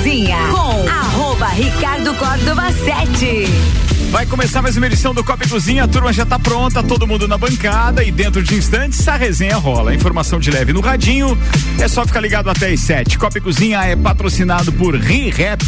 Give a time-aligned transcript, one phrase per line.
[0.00, 3.99] Cozinha com arroba Ricardo Córdova 7.
[4.10, 5.84] Vai começar mais uma edição do Copa e Cozinha.
[5.84, 9.56] A turma já tá pronta, todo mundo na bancada e dentro de instantes a resenha
[9.56, 9.94] rola.
[9.94, 11.38] Informação de leve no radinho.
[11.78, 13.16] É só ficar ligado até as 7.
[13.16, 15.62] Copa e Cozinha é patrocinado por ReRap,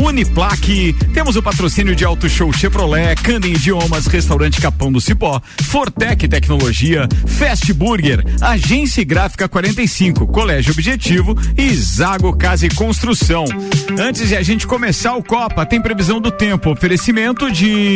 [0.00, 0.92] Uniplaque.
[1.12, 7.08] Temos o patrocínio de Auto Show Chevrolet, Candem Idiomas, Restaurante Capão do Cipó, Fortec Tecnologia,
[7.26, 13.44] Fast Burger, Agência Gráfica 45, Colégio Objetivo e Zago Casa e Construção.
[13.98, 16.70] Antes de a gente começar o Copa, tem previsão do tempo.
[16.70, 17.87] Oferecimento de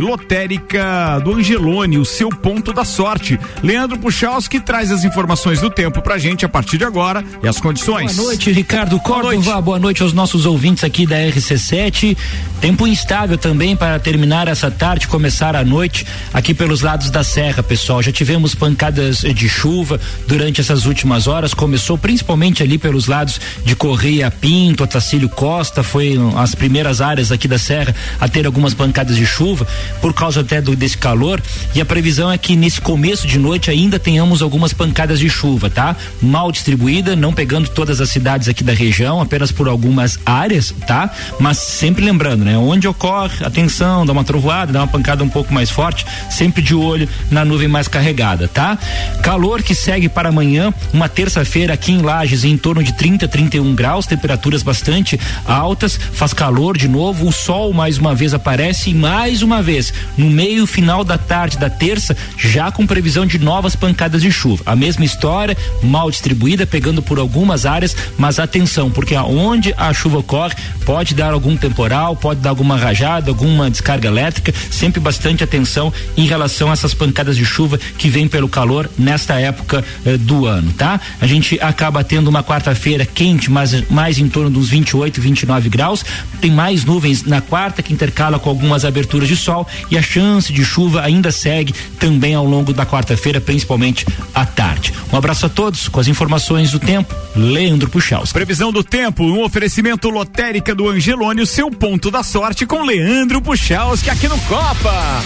[0.00, 3.38] lotérica do Angelone, o seu ponto da sorte.
[3.62, 7.60] Leandro Puchalski traz as informações do tempo pra gente a partir de agora e as
[7.60, 8.16] condições.
[8.16, 9.34] Boa noite, Ricardo Córdova.
[9.34, 9.64] Boa noite.
[9.64, 12.16] Boa noite aos nossos ouvintes aqui da RC7.
[12.60, 17.62] Tempo instável também para terminar essa tarde, começar a noite aqui pelos lados da serra,
[17.62, 18.02] pessoal.
[18.02, 21.54] Já tivemos pancadas de chuva durante essas últimas horas.
[21.54, 27.48] Começou principalmente ali pelos lados de Correia Pinto, Otacílio Costa, foi as primeiras áreas aqui
[27.48, 29.66] da serra a ter algumas pancadas de chuva
[30.00, 31.40] por causa até do, desse calor
[31.74, 35.70] e a previsão é que nesse começo de noite ainda tenhamos algumas pancadas de chuva,
[35.70, 35.96] tá?
[36.20, 41.10] Mal distribuída, não pegando todas as cidades aqui da região, apenas por algumas áreas, tá?
[41.38, 42.56] Mas sempre lembrando, né?
[42.56, 46.74] Onde ocorre, atenção, dá uma trovoada, dá uma pancada um pouco mais forte, sempre de
[46.74, 48.78] olho na nuvem mais carregada, tá?
[49.22, 53.74] Calor que segue para amanhã, uma terça-feira aqui em Lages em torno de 30, 31
[53.74, 59.40] graus, temperaturas bastante altas, faz calor de novo, o sol mais uma vez aparece mais
[59.40, 64.20] uma vez, no meio final da tarde da terça, já com previsão de novas pancadas
[64.20, 64.62] de chuva.
[64.66, 70.18] A mesma história, mal distribuída, pegando por algumas áreas, mas atenção, porque aonde a chuva
[70.18, 75.90] ocorre, pode dar algum temporal, pode dar alguma rajada, alguma descarga elétrica, sempre bastante atenção
[76.14, 80.44] em relação a essas pancadas de chuva que vem pelo calor nesta época eh, do
[80.44, 81.00] ano, tá?
[81.20, 86.04] A gente acaba tendo uma quarta-feira quente, mas mais em torno dos 28, 29 graus.
[86.40, 90.52] Tem mais nuvens na quarta que intercala com algumas aberturas de sol e a chance
[90.52, 94.92] de chuva ainda segue também ao longo da quarta-feira, principalmente à tarde.
[95.12, 97.14] Um abraço a todos com as informações do tempo.
[97.34, 98.32] Leandro Puxaus.
[98.32, 103.40] Previsão do tempo, um oferecimento lotérica do Angelone, o seu ponto da sorte com Leandro
[103.40, 105.22] Puxaus, que aqui no Copa.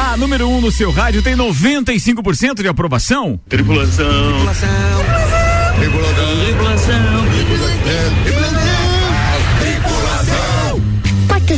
[0.00, 3.38] A número 1 um no seu rádio tem 95% de aprovação.
[3.48, 4.06] Tripulação.
[4.06, 4.68] Tripulação.
[5.78, 6.44] Tripulação.
[6.44, 7.19] Tripulação.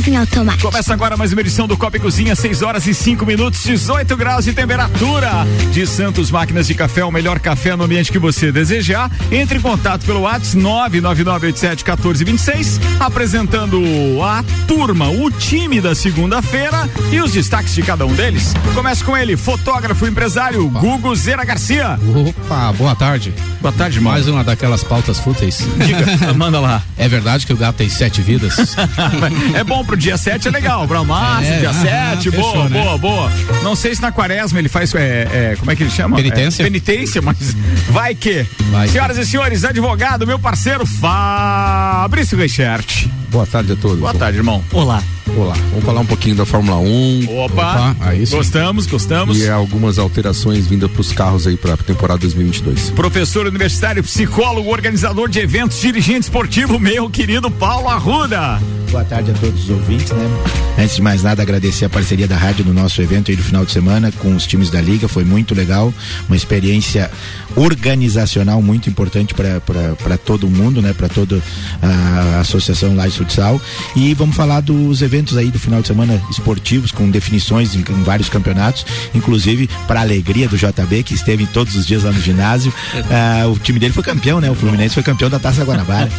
[0.09, 0.69] Em automático.
[0.69, 4.15] Começa agora mais uma edição do Copa e Cozinha, 6 horas e 5 minutos, 18
[4.15, 5.31] graus de temperatura.
[5.71, 9.09] De Santos Máquinas de Café, o melhor café no ambiente que você desejar.
[9.31, 13.81] Entre em contato pelo WhatsApp 999871426, apresentando
[14.21, 18.53] a turma, o time da segunda-feira e os destaques de cada um deles.
[18.73, 20.79] Começa com ele, fotógrafo empresário Opa.
[20.79, 21.97] Gugu Zera Garcia.
[22.27, 23.33] Opa, boa tarde.
[23.61, 24.11] Boa tarde, irmão.
[24.11, 25.65] Mais uma daquelas pautas fúteis.
[25.77, 26.81] Diga, manda lá.
[26.97, 28.75] É verdade que o gato tem sete vidas?
[29.55, 32.69] é bom pro dia 7 é legal, pra massa, é, dia ah, 7, boa, fechou,
[32.69, 32.81] né?
[32.81, 33.31] boa, boa.
[33.63, 36.15] Não sei se na quaresma ele faz, é, é como é que ele chama?
[36.15, 36.63] Penitência?
[36.63, 37.55] É, penitência, mas
[37.89, 38.45] vai que.
[38.71, 38.87] Vai.
[38.87, 43.07] Senhoras e senhores, advogado, meu parceiro Fabrício Reichert.
[43.29, 43.99] Boa tarde a todos.
[43.99, 44.63] Boa tarde, irmão.
[44.71, 45.01] Olá.
[45.35, 47.25] Olá, vamos falar um pouquinho da Fórmula 1.
[47.39, 48.35] Opa, Opa aí sim.
[48.35, 49.39] gostamos, gostamos.
[49.39, 52.91] E algumas alterações vindas para os carros aí para a temporada 2022.
[52.91, 58.61] Professor universitário, psicólogo, organizador de eventos, dirigente esportivo, meu querido Paulo Arruda.
[58.91, 60.29] Boa tarde a todos os ouvintes, né?
[60.77, 63.65] Antes de mais nada, agradecer a parceria da rádio no nosso evento aí do final
[63.65, 65.91] de semana com os times da Liga, foi muito legal,
[66.27, 67.09] uma experiência
[67.55, 70.93] organizacional muito importante para todo mundo, né?
[70.93, 71.41] Para toda
[71.81, 73.59] a associação lá de futsal.
[73.95, 78.03] E vamos falar dos eventos aí do final de semana esportivos com definições em, em
[78.03, 82.73] vários campeonatos, inclusive para alegria do JB que esteve todos os dias lá no ginásio.
[82.93, 84.49] Uh, o time dele foi campeão, né?
[84.49, 86.09] O Fluminense foi campeão da Taça Guanabara.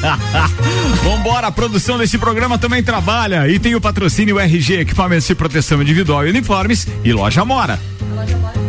[1.02, 5.80] Vambora, a produção desse programa também trabalha e tem o patrocínio RG, equipamentos de proteção
[5.82, 7.80] individual e uniformes e loja Mora.
[8.12, 8.63] A loja Mora.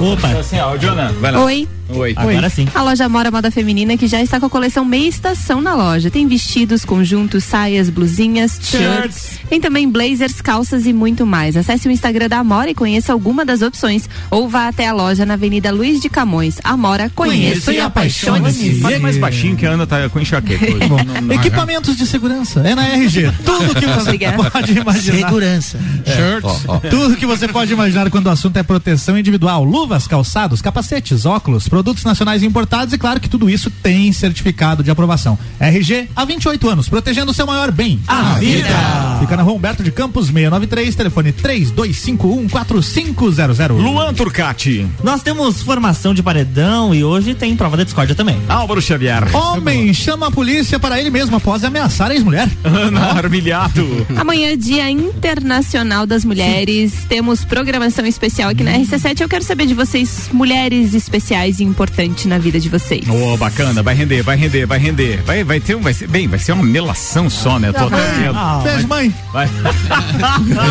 [0.00, 0.28] Opa.
[0.38, 1.44] Assim, ó, Jonah, vai lá.
[1.44, 1.68] Oi.
[1.88, 2.14] Oi.
[2.16, 2.66] Agora sim.
[2.74, 6.10] A loja Mora Moda Feminina que já está com a coleção meia estação na loja.
[6.10, 9.38] Tem vestidos, conjuntos, saias, blusinhas, shirts.
[9.48, 11.56] Tem também blazers, calças e muito mais.
[11.56, 15.24] Acesse o Instagram da Amora e conheça alguma das opções ou vá até a loja
[15.24, 16.58] na Avenida Luiz de Camões.
[16.64, 18.80] Amora, conheça, e apaixone-se.
[18.80, 20.66] Fale mais baixinho que a Ana tá com enxaqueca.
[20.86, 22.60] não, não, Equipamentos de segurança.
[22.60, 23.32] É na RG.
[23.44, 24.18] Tudo que você
[24.50, 25.16] pode imaginar.
[25.18, 25.78] Segurança.
[26.04, 26.10] É.
[26.10, 26.64] Shirts.
[26.66, 26.80] Oh, oh.
[26.80, 29.64] Tudo que você pode imaginar quando o assunto é proteção individual.
[29.64, 34.90] Luvas, calçados, capacetes, óculos, produtos nacionais importados e claro que tudo isso tem certificado de
[34.90, 35.38] aprovação.
[35.60, 38.66] RG há 28 anos, protegendo o seu maior bem, a, a vida.
[38.66, 39.18] vida.
[39.20, 43.68] Fica na rua Humberto de Campos 693, telefone 3251 4500.
[43.78, 44.86] Luan Turcati.
[45.04, 48.40] Nós temos formação de paredão e hoje tem prova da discórdia também.
[48.48, 49.36] Álvaro Xavier.
[49.36, 52.48] Homem chama a polícia para ele mesmo após ameaçar a ex-mulher.
[52.64, 54.06] Ana Armilhado.
[54.16, 56.92] Amanhã, Dia Internacional das Mulheres.
[56.92, 57.06] Sim.
[57.06, 59.20] Temos programação especial aqui na RC7.
[59.20, 63.04] Eu quero saber de vocês, mulheres especiais e importantes na vida de vocês.
[63.08, 65.22] Oh, bacana, vai render, vai render, vai render.
[65.22, 67.72] Vai, vai ter um, vai ser, bem, vai ser uma melação só, né?
[67.72, 67.88] Tô
[68.34, 69.14] ah, Beijo, mãe.
[69.32, 69.48] Vai.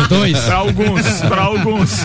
[0.08, 0.38] dois.
[0.40, 2.04] Para alguns, para alguns.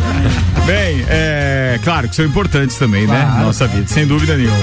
[0.65, 3.21] Bem, é claro que são importantes também, né?
[3.21, 3.37] claro.
[3.37, 3.45] né?
[3.45, 4.57] Nossa vida, sem dúvida nenhuma.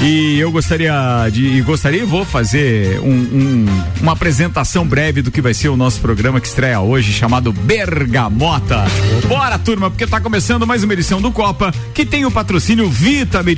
[0.00, 0.92] E eu gostaria
[1.32, 3.66] de, e gostaria e vou fazer um, um,
[4.00, 8.84] uma apresentação breve do que vai ser o nosso programa que estreia hoje, chamado Bergamota.
[9.26, 13.42] Bora, turma, porque tá começando mais uma edição do Copa, que tem o patrocínio Vita
[13.42, 13.57] Medicina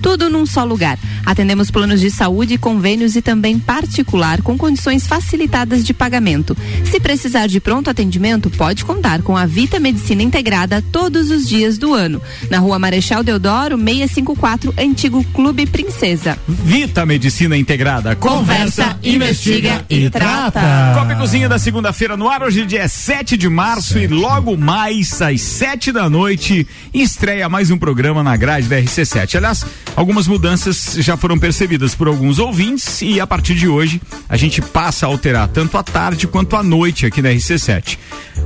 [0.00, 0.98] Tudo num só lugar.
[1.24, 6.56] Atendemos planos de saúde, convênios e também particular com condições facilitadas de pagamento.
[6.90, 11.78] Se precisar de pronto atendimento, pode contar com a Vita Medicina Integrada todos os dias
[11.78, 12.20] do ano.
[12.50, 16.38] Na rua Marechal Deodoro, 654, antigo Clube Princesa.
[16.46, 18.14] Vita Medicina Integrada.
[18.16, 20.60] Conversa, Conversa investiga e trata.
[20.94, 25.20] Copa e Cozinha da segunda-feira no ar, hoje dia 7 de março e logo mais
[25.22, 29.36] às 7 da noite estreia mais um programa na grade da RC7.
[29.36, 29.61] Aliás,
[29.96, 34.60] algumas mudanças já foram percebidas por alguns ouvintes e a partir de hoje a gente
[34.60, 37.98] passa a alterar tanto a tarde quanto a noite aqui na RC7.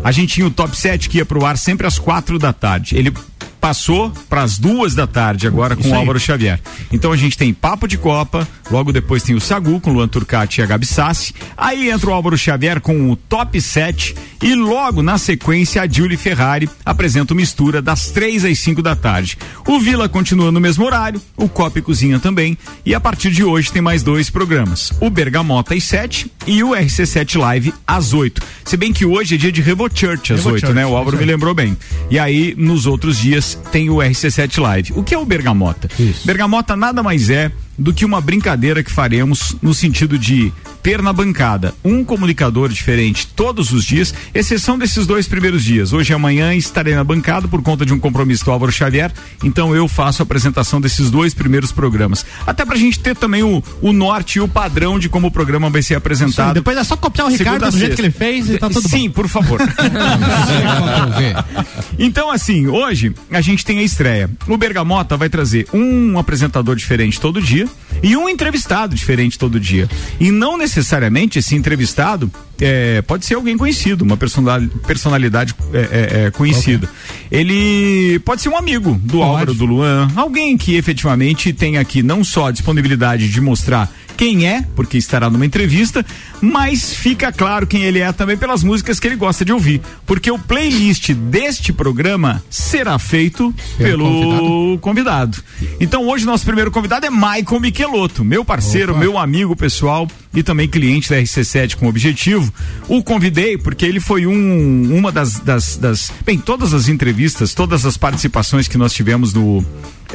[0.03, 2.97] A gente tinha o top 7 que ia pro ar sempre às quatro da tarde.
[2.97, 3.13] Ele
[3.61, 6.61] passou para as duas da tarde agora com o Álvaro Xavier.
[6.93, 10.61] Então a gente tem Papo de Copa, logo depois tem o Sagu com Luan Turcati
[10.61, 11.35] e a Gabi Sassi.
[11.57, 16.17] Aí entra o Álvaro Xavier com o Top 7 e logo na sequência a Julie
[16.17, 19.39] Ferrari apresenta o Mistura das três às cinco da tarde.
[19.67, 23.43] O Vila continua no mesmo horário, o Copa e Cozinha também e a partir de
[23.45, 28.43] hoje tem mais dois programas, o Bergamota às 7 e o RC7 Live às 8.
[28.65, 30.87] Se bem que hoje é dia de Revo Church às 8, né?
[30.87, 31.77] O Álvaro me lembrou bem.
[32.11, 34.93] E aí nos outros dias tem o RC7 Live.
[34.97, 35.89] O que é o Bergamota?
[35.99, 36.27] Isso.
[36.27, 40.53] Bergamota nada mais é do que uma brincadeira que faremos no sentido de
[40.83, 45.93] ter na bancada um comunicador diferente todos os dias, exceção desses dois primeiros dias.
[45.93, 49.13] Hoje e amanhã estarei na bancada por conta de um compromisso do Álvaro Xavier,
[49.43, 52.25] então eu faço a apresentação desses dois primeiros programas.
[52.47, 55.69] Até pra gente ter também o, o norte e o padrão de como o programa
[55.69, 56.49] vai ser apresentado.
[56.49, 58.89] Sim, depois é só copiar o Ricardo do jeito que ele fez e tá tudo
[58.89, 59.15] Sim, bom.
[59.15, 59.61] por favor.
[61.99, 64.31] então, assim, hoje a gente tem a estreia.
[64.47, 67.66] O Bergamota vai trazer um apresentador diferente todo dia
[68.03, 69.89] e um entrevistado diferente todo dia.
[70.21, 72.31] E não necessariamente esse entrevistado
[72.61, 76.87] é, pode ser alguém conhecido, uma personalidade é, é, é, conhecida.
[76.87, 77.39] Okay.
[77.41, 79.23] Ele pode ser um amigo do pode.
[79.23, 84.49] Álvaro, do Luan, alguém que efetivamente tem aqui não só a disponibilidade de mostrar quem
[84.49, 86.05] é, porque estará numa entrevista,
[86.41, 89.81] mas fica claro quem ele é também pelas músicas que ele gosta de ouvir.
[90.07, 94.79] Porque o playlist deste programa será feito pelo convidado.
[94.81, 95.39] convidado.
[95.79, 99.01] Então hoje nosso primeiro convidado é Michael Michelotto, meu parceiro, Opa.
[99.01, 102.53] meu amigo pessoal e também cliente da RC7 com objetivo.
[102.87, 106.13] O convidei porque ele foi um, uma das, das, das.
[106.25, 109.65] Bem, todas as entrevistas, todas as participações que nós tivemos no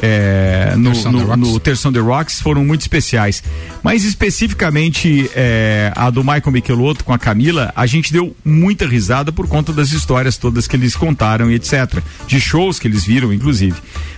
[0.00, 3.42] é, no, no, no Terção The Rocks foram muito especiais.
[3.82, 9.32] Mas especificamente é, a do Michael Michelotto com a Camila, a gente deu muita risada
[9.32, 12.00] por conta das histórias todas que eles contaram e etc.
[12.26, 13.76] De shows que eles viram, inclusive.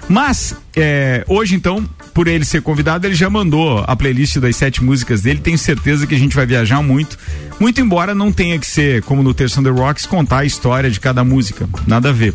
[0.08, 4.82] Mas, é, hoje então, por ele ser convidado, ele já mandou a playlist das sete
[4.82, 5.40] músicas dele.
[5.40, 7.18] Tenho certeza que a gente vai viajar muito.
[7.58, 11.00] Muito embora não tenha que ser, como no Terção The Rocks, contar a história de
[11.00, 11.68] cada música.
[11.86, 12.32] Nada a ver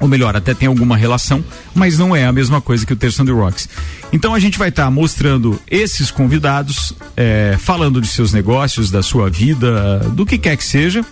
[0.00, 1.42] ou melhor, até tem alguma relação,
[1.74, 3.68] mas não é a mesma coisa que o Terço the Rocks.
[4.12, 9.02] Então a gente vai estar tá mostrando esses convidados, é, falando de seus negócios, da
[9.02, 11.02] sua vida, do que quer que seja,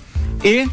[0.44, 0.68] e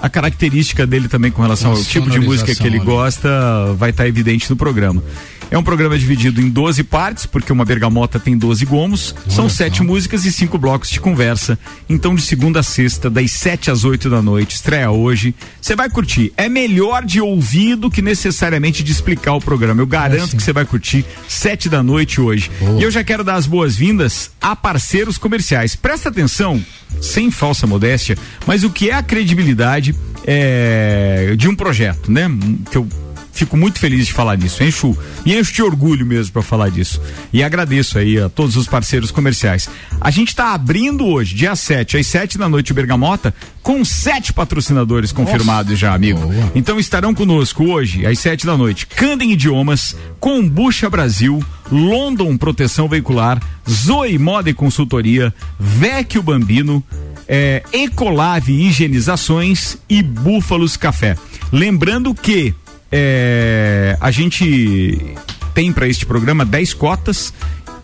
[0.00, 3.28] a característica dele também com relação ao tipo de música que ele gosta
[3.76, 5.02] vai estar tá evidente no programa.
[5.50, 9.14] É um programa dividido em 12 partes, porque uma bergamota tem 12 gomos.
[9.28, 11.58] São sete músicas e cinco blocos de conversa.
[11.88, 15.34] Então, de segunda a sexta, das 7 às 8 da noite, estreia hoje.
[15.60, 16.32] Você vai curtir.
[16.36, 19.82] É melhor de ouvir do que necessariamente de explicar o programa.
[19.82, 22.50] Eu garanto que você vai curtir 7 da noite hoje.
[22.78, 25.74] E eu já quero dar as boas-vindas a parceiros comerciais.
[25.74, 26.64] Presta atenção,
[27.00, 28.16] sem falsa modéstia,
[28.46, 32.30] mas o que é a credibilidade é, de um projeto, né?
[32.70, 32.88] Que eu
[33.32, 34.62] fico muito feliz de falar disso.
[34.62, 37.00] Encho e encho de orgulho mesmo para falar disso.
[37.32, 39.68] E agradeço aí a todos os parceiros comerciais.
[40.00, 45.12] A gente está abrindo hoje, dia 7, às 7 da noite, Bergamota, com sete patrocinadores
[45.12, 46.20] confirmados já, amigo.
[46.54, 53.40] Então estarão conosco hoje, às 7 da noite, Candem Idiomas, Combucha Brasil, London Proteção Veicular,
[53.68, 56.82] Zoe Moda e Consultoria, Vecchio Bambino,
[57.28, 61.16] é, Ecolave Higienizações e Búfalos Café.
[61.52, 62.54] Lembrando que
[62.90, 65.16] é, a gente
[65.54, 67.32] tem para este programa 10 cotas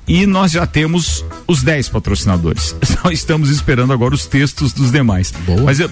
[0.09, 2.77] e nós já temos os 10 patrocinadores.
[2.85, 5.33] Só estamos esperando agora os textos dos demais.
[5.45, 5.63] Boa.
[5.63, 5.91] Mas eu,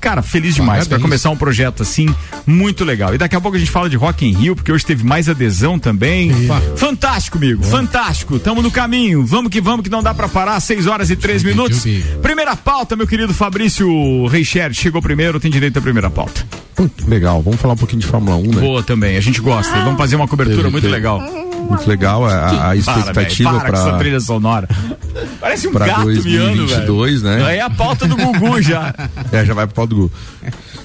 [0.00, 2.06] cara, feliz demais para começar um projeto assim
[2.46, 3.14] muito legal.
[3.14, 5.28] E daqui a pouco a gente fala de Rock in Rio, porque hoje teve mais
[5.28, 6.30] adesão também.
[6.76, 7.62] Fantástico, amigo.
[7.64, 8.38] Fantástico.
[8.38, 9.24] Tamo no caminho.
[9.24, 10.60] Vamos que vamos que não dá para parar.
[10.60, 11.84] 6 horas e 3 minutos.
[12.22, 16.46] Primeira pauta, meu querido Fabrício Reicher, chegou primeiro, tem direito à primeira pauta.
[17.06, 18.60] Legal, vamos falar um pouquinho de Fórmula 1, né?
[18.60, 19.72] Boa também, a gente gosta.
[19.82, 21.20] Vamos fazer uma cobertura Teve- muito teve- legal.
[21.68, 24.68] Muito legal a, a- a expectativa para, para essa para trilha sonora.
[25.40, 26.22] Parece um pra gato miando,
[26.66, 26.86] velho.
[26.86, 27.56] 2022, né?
[27.56, 28.94] É a pauta do Gugu já.
[29.32, 30.12] É, já vai pro pau do Gu.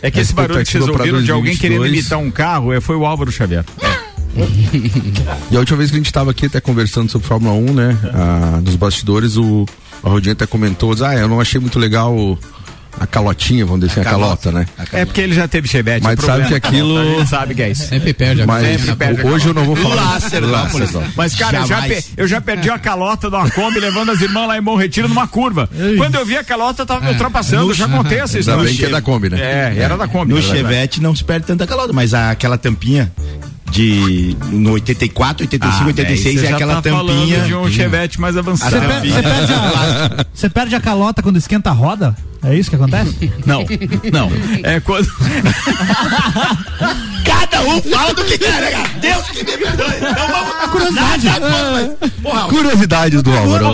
[0.01, 1.59] É que A esse barulho que vocês ouviram de alguém 2022.
[1.59, 3.63] querendo imitar um carro é, foi o Álvaro Xavier.
[5.51, 7.97] E a última vez que a gente estava aqui até conversando sobre Fórmula 1, né?
[8.13, 9.65] Ah, nos bastidores, o
[10.03, 12.37] a Rodinha até comentou, ah, eu não achei muito legal o-
[12.99, 14.65] a calotinha, vamos dizer assim, a calota, né?
[14.93, 16.03] É porque ele já teve chevette.
[16.03, 17.87] Mas o sabe que é aquilo- sabe que é isso.
[17.87, 19.95] Sempre perde a Mas Sempre perde a hoje eu não vou falar.
[19.95, 20.87] Lácer, Lácer.
[21.15, 24.21] Mas, cara, eu já, pe- eu já perdi a calota de uma Kombi levando as
[24.21, 25.69] irmãs lá em Bom Retiro numa curva.
[25.97, 27.71] Quando eu vi a calota, eu tava me ultrapassando.
[27.71, 28.63] Eu já contei essa Ainda história.
[28.63, 29.39] bem que é da Kombi, né?
[29.41, 30.33] É, era da Kombi.
[30.33, 30.41] No.
[30.41, 33.11] Chevette não se perde tanta calota, mas aquela tampinha
[33.71, 37.39] de no 84, 85, Ah, 86 velho, é aquela tá tampinha.
[37.41, 38.71] de um Chevette mais avançado.
[38.71, 42.15] Você, per- você perde a, você perde a calota quando esquenta a roda?
[42.43, 43.31] É isso que acontece?
[43.45, 43.63] Não,
[44.11, 44.31] não.
[44.63, 45.07] É quando.
[47.23, 48.89] Cada um fala do que quer, né, cara?
[48.99, 49.93] Deus que me perdoe.
[49.97, 50.71] Então vamos.
[50.71, 51.27] Curiosidade.
[52.21, 53.67] Porra, Curiosidades do Álvaro.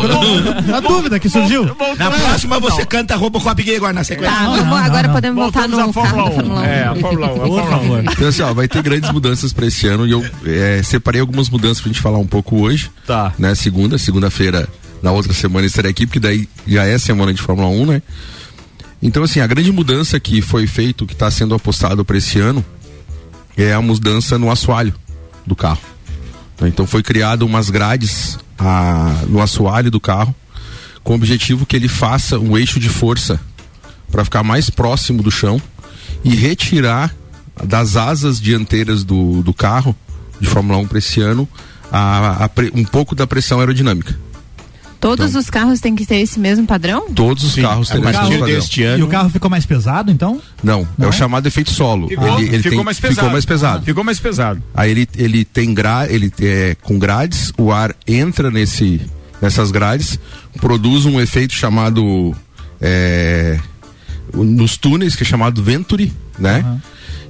[0.75, 1.63] A dúvida que surgiu.
[1.97, 4.35] na próxima você canta Robocop gay agora na sequência.
[4.35, 5.13] Tá, não, vamos- não, agora não.
[5.15, 6.33] podemos voltar Voltamos no Fórmula da 1.
[6.35, 6.65] Fórmula 1.
[6.65, 7.29] É, a Fórmula 1.
[7.29, 7.69] a Por Fórmula 1.
[7.69, 8.03] favor.
[8.11, 11.49] Então, assim, ó, vai ter grandes mudanças para esse ano e eu é, separei algumas
[11.49, 12.91] mudanças pra gente falar um pouco hoje.
[13.05, 13.31] Tá.
[13.39, 14.67] Né, segunda, segunda-feira,
[15.01, 18.01] na outra semana estarei aqui, porque daí já é semana de Fórmula 1, né?
[19.01, 22.65] Então, assim, a grande mudança que foi feito, que está sendo apostado para esse ano,
[23.55, 24.93] é a mudança no assoalho
[25.45, 25.81] do carro.
[26.63, 30.33] Então foi criado umas grades ah, no assoalho do carro,
[31.03, 33.39] com o objetivo que ele faça um eixo de força
[34.11, 35.61] para ficar mais próximo do chão
[36.23, 37.13] e retirar
[37.63, 39.95] das asas dianteiras do, do carro
[40.39, 41.47] de Fórmula 1 para esse ano
[41.91, 44.17] a- a um pouco da pressão aerodinâmica.
[44.99, 47.09] Todos Então- os carros têm que ter esse mesmo padrão?
[47.11, 48.55] Todos os carros a terão esse mesmo padrão.
[48.55, 49.07] deste E o ano.
[49.07, 50.41] carro ficou mais pesado, então?
[50.63, 51.11] Não, é Não o é?
[51.11, 52.07] chamado efeito solo.
[52.07, 53.15] Ficou, ele, ele ficou tem- mais pesado.
[53.15, 53.85] Ficou mais pesado.
[53.85, 54.63] Ficou mais pesado.
[54.73, 59.01] Aí ele, ele tem gra, ele é com grades, o ar entra nesse
[59.39, 60.19] nessas grades,
[60.59, 62.35] produz um efeito chamado
[62.81, 63.59] é,
[64.33, 66.65] o- nos túneis que é chamado Venturi, né?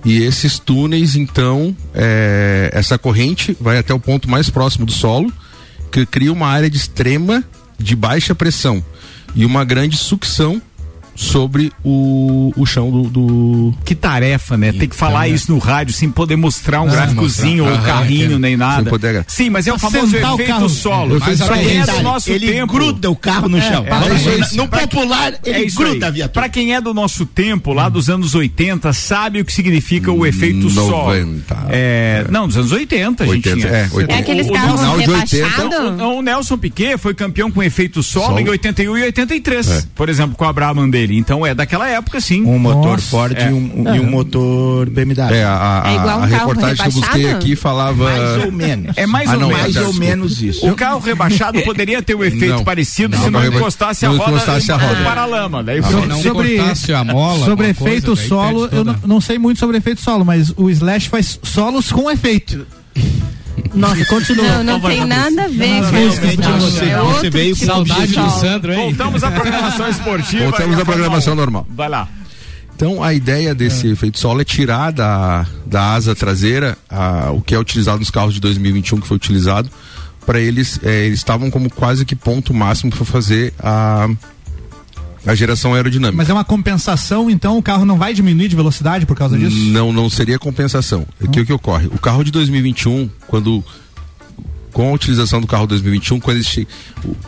[0.06, 5.32] E esses túneis, então, é, essa corrente vai até o ponto mais próximo do solo,
[5.92, 7.44] que cria uma área de extrema,
[7.80, 8.84] de baixa pressão
[9.36, 10.62] e uma grande sucção
[11.20, 14.72] sobre o, o chão do, do, Que tarefa, né?
[14.72, 17.88] Tem que falar isso no rádio sem poder mostrar um Ah, gráficozinho ou mostrar.
[17.94, 18.84] carrinho Aham, nem nada.
[18.84, 20.70] Sem poder- Sim, mas é o famoso efeito carro.
[20.70, 21.18] solo.
[21.20, 22.72] Mas pra quem é do nosso ele tempo.
[22.72, 23.84] gruda o carro no chão.
[23.84, 24.56] é, Para- é isso.
[24.58, 26.34] no popular, ele É gruda a viatura.
[26.42, 30.24] Pra quem é do nosso tempo, lá dos anos 80, sabe o que significa o
[30.24, 31.08] efeito solo.
[31.08, 31.66] 90.
[31.70, 33.74] É, não, dos anos 80 a gente 80, tinha.
[33.74, 34.14] é, 80.
[34.14, 36.02] É aqueles carros final de 80, rebaixados?
[36.02, 39.84] O, Nelson Piquet foi campeão com efeito solo, em 81 e 83, É.
[39.96, 41.07] por exemplo, com a Brabham dele.
[41.16, 42.44] Então é daquela época, sim.
[42.44, 43.08] Um motor Nossa.
[43.10, 43.50] Ford É.
[43.50, 45.34] e, um, um- e um motor BMW.
[45.36, 47.46] É, a, a, É igual um a carro reportagem que eu busquei rebaixado?
[47.46, 48.04] aqui falava.
[48.04, 48.98] Mais ou menos.
[48.98, 50.68] É mais Ah, ou não, mais ou menos isso.
[50.70, 52.64] O carro rebaixado poderia ter o efeito Não.
[52.64, 54.96] parecido Não, se não encostasse a não roda, encostasse a roda.
[55.00, 55.64] no paralama.
[55.64, 57.46] Daí Se foi- não Sobre- cortasse a mola.
[57.46, 61.10] sobre coisa, efeito daí solo, eu não sei muito sobre efeito solo, mas o Slash
[61.10, 62.66] faz solos com efeito.
[63.78, 64.46] Nossa, continua.
[64.46, 66.22] Não, não tem nada a ver com isso.
[66.22, 68.30] você- É você outro veio com de Saudade do.
[68.32, 68.80] Sandro, hein?
[68.94, 70.44] Voltamos à programação esportiva.
[70.46, 71.36] Voltamos à programação Fórmula 1.
[71.46, 71.68] normal.
[71.76, 72.08] Vai lá.
[72.76, 77.56] Então a ideia desse efeito solo é tirar da, da asa traseira a, o que
[77.56, 79.68] é utilizado nos carros de 2021 que foi utilizado
[80.28, 84.08] para eles é, eles estavam como quase que ponto máximo para fazer a
[85.28, 86.16] a geração aerodinâmica.
[86.16, 89.58] Mas é uma compensação, então o carro não vai diminuir de velocidade por causa disso?
[89.72, 91.06] Não, não seria compensação.
[91.20, 91.88] O que, o que ocorre?
[91.88, 93.64] O carro de 2021, quando
[94.72, 96.68] com a utilização do carro 2021, quando ele che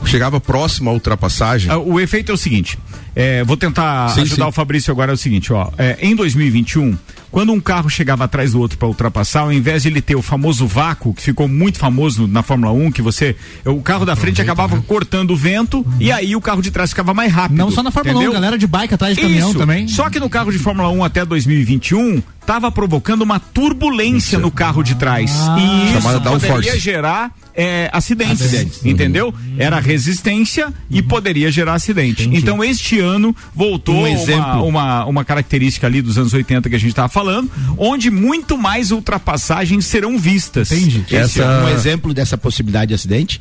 [0.06, 1.72] chegava próximo à ultrapassagem.
[1.72, 2.78] Ah, o efeito é o seguinte:
[3.16, 4.50] é, vou tentar sim, ajudar sim.
[4.50, 5.12] o Fabrício agora.
[5.12, 6.96] É o seguinte, ó, é, em 2021,
[7.32, 10.22] quando um carro chegava atrás do outro para ultrapassar, ao invés de ele ter o
[10.22, 13.36] famoso vácuo, que ficou muito famoso na Fórmula 1, que você.
[13.66, 14.84] O carro da frente acabava né?
[14.88, 15.98] cortando o vento uhum.
[16.00, 17.58] e aí o carro de trás ficava mais rápido.
[17.58, 18.32] Não só na Fórmula entendeu?
[18.32, 19.60] 1, galera de bike atrás de caminhão Isso.
[19.60, 19.88] também.
[19.88, 24.40] Só que no carro de Fórmula 1 até 2021, estava provocando uma turbulência isso.
[24.40, 25.32] no carro de trás.
[25.32, 25.58] Ah.
[25.60, 28.84] E isso poderia gerar é, acidentes, acidentes.
[28.84, 29.28] entendeu?
[29.28, 29.56] Uhum.
[29.60, 30.74] Era resistência uhum.
[30.90, 32.24] e poderia gerar acidente.
[32.24, 32.38] Entendi.
[32.38, 36.80] Então este ano voltou um uma, uma, uma, característica ali dos anos 80 que a
[36.80, 40.72] gente estava falando, onde muito mais ultrapassagens serão vistas.
[40.72, 41.16] Entendi.
[41.16, 41.66] Essa...
[41.66, 43.40] Um exemplo dessa possibilidade de acidente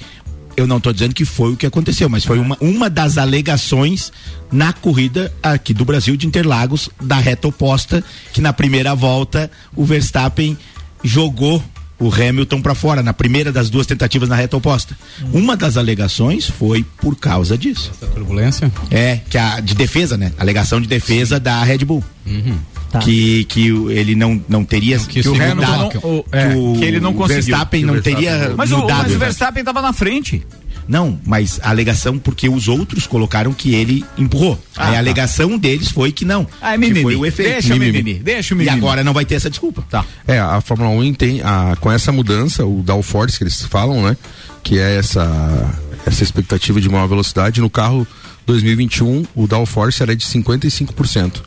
[0.58, 4.12] eu não estou dizendo que foi o que aconteceu, mas foi uma, uma das alegações
[4.50, 9.84] na corrida aqui do Brasil de Interlagos, da reta oposta, que na primeira volta o
[9.84, 10.58] Verstappen
[11.04, 11.62] jogou
[11.96, 14.98] o Hamilton para fora, na primeira das duas tentativas na reta oposta.
[15.22, 15.42] Uhum.
[15.44, 17.92] Uma das alegações foi por causa disso.
[17.94, 18.70] Essa turbulência?
[18.90, 20.32] É, que a de defesa, né?
[20.38, 21.42] Alegação de defesa Sim.
[21.42, 22.02] da Red Bull.
[22.26, 22.58] Uhum.
[22.90, 23.00] Tá.
[23.00, 26.72] Que, que ele não, não teria que, que, o Hamilton não, o, é, que, o,
[26.78, 27.42] que ele não conseguiu.
[27.42, 28.24] Verstappen não Verstappen.
[28.24, 29.00] teria mas mudado.
[29.00, 30.46] O, mas o Verstappen estava na frente.
[30.88, 34.58] Não, mas a alegação porque os outros colocaram que ele empurrou.
[34.74, 34.98] Ah, Aí a tá.
[35.00, 36.46] alegação deles foi que não.
[36.62, 37.50] Ah, é que foi o efeito.
[37.50, 38.74] Deixa o mimimi, deixa o mimimi.
[38.74, 39.84] E agora não vai ter essa desculpa.
[39.90, 40.02] Tá.
[40.26, 44.16] É, a Fórmula 1 tem a, com essa mudança, o downforce que eles falam, né?
[44.62, 48.06] Que é essa essa expectativa de maior velocidade no carro
[48.46, 51.42] 2021, o downforce era de 55%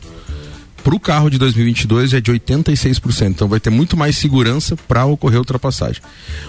[0.82, 3.28] para o carro de 2022 é de 86%.
[3.28, 6.02] Então vai ter muito mais segurança para ocorrer a ultrapassagem.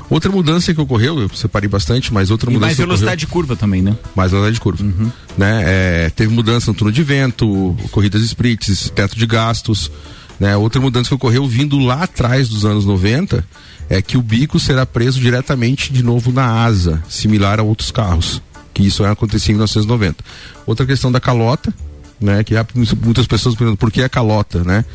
[0.09, 2.67] Outra mudança que ocorreu, eu separei bastante, mas outra e mudança.
[2.67, 3.95] Mais velocidade ocorreu, de curva também, né?
[4.15, 4.83] Mais velocidade de curva.
[4.83, 5.11] Uhum.
[5.37, 5.63] Né?
[5.65, 9.91] É, teve mudança no turno de vento, corridas sprints, teto de gastos.
[10.39, 10.57] Né?
[10.57, 13.45] Outra mudança que ocorreu vindo lá atrás dos anos 90
[13.89, 18.41] é que o bico será preso diretamente de novo na asa, similar a outros carros.
[18.73, 20.23] Que isso acontecia em 1990.
[20.65, 21.71] Outra questão da calota,
[22.19, 22.43] né?
[22.43, 24.85] Que há muitas pessoas perguntam por que a calota, né?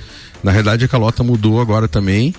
[0.43, 2.35] Na realidade a calota mudou agora também.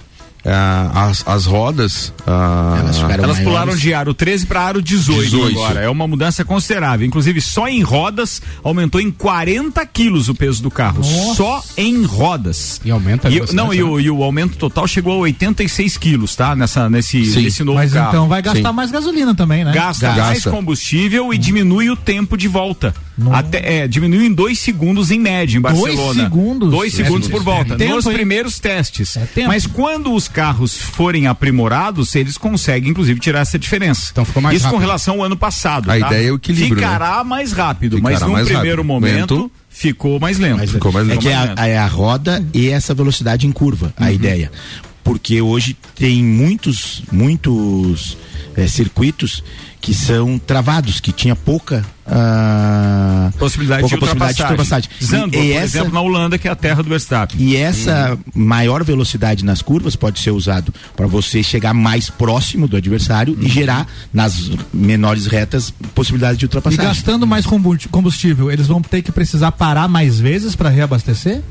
[0.46, 5.60] Ah, as, as rodas ah, elas, elas pularam de aro 13 para aro 18, 18,
[5.60, 10.64] agora é uma mudança considerável inclusive só em rodas aumentou em 40 quilos o peso
[10.64, 11.36] do carro Nossa.
[11.36, 14.04] só em rodas e aumenta e, não e o, né?
[14.04, 18.08] e o, aumento total chegou a 86 quilos tá nessa nesse, nesse novo mas carro
[18.08, 18.76] então vai gastar Sim.
[18.76, 20.24] mais gasolina também né gasta, gasta.
[20.24, 22.96] mais combustível e diminui o tempo de volta
[23.32, 25.96] até, é, diminuiu em dois segundos em média em Barcelona.
[25.96, 26.72] Dois segundos?
[26.72, 27.74] Dois segundos por volta.
[27.74, 28.14] É tempo, nos hein?
[28.14, 29.18] primeiros testes.
[29.18, 34.10] É Mas quando os carros forem aprimorados, eles conseguem, inclusive, tirar essa diferença.
[34.12, 34.78] Então ficou mais Isso rápido.
[34.78, 35.90] com relação ao ano passado.
[35.90, 36.08] A tá?
[36.08, 36.76] ideia é o equilíbrio.
[36.76, 36.82] Né?
[36.82, 37.24] Ficará né?
[37.24, 38.84] mais rápido, Ficará mas no primeiro rápido.
[38.84, 39.52] momento.
[39.70, 40.68] Ficou mais lento.
[40.68, 41.20] Ficou mais lento.
[41.20, 44.10] É que é a, é a roda e essa velocidade em curva, a uhum.
[44.10, 44.52] ideia.
[45.10, 48.16] Porque hoje tem muitos, muitos
[48.56, 49.44] é, circuitos
[49.82, 54.90] que são travados, que tinha pouca uh, possibilidade, pouca de, possibilidade de ultrapassagem.
[55.02, 57.42] Zandvoort, por essa, exemplo, na Holanda, que é a terra do Verstappen.
[57.42, 58.46] E essa uhum.
[58.46, 63.42] maior velocidade nas curvas pode ser usado para você chegar mais próximo do adversário uhum.
[63.42, 66.86] e gerar nas menores retas possibilidade de ultrapassagem.
[66.86, 71.42] E gastando mais combustível, eles vão ter que precisar parar mais vezes para reabastecer?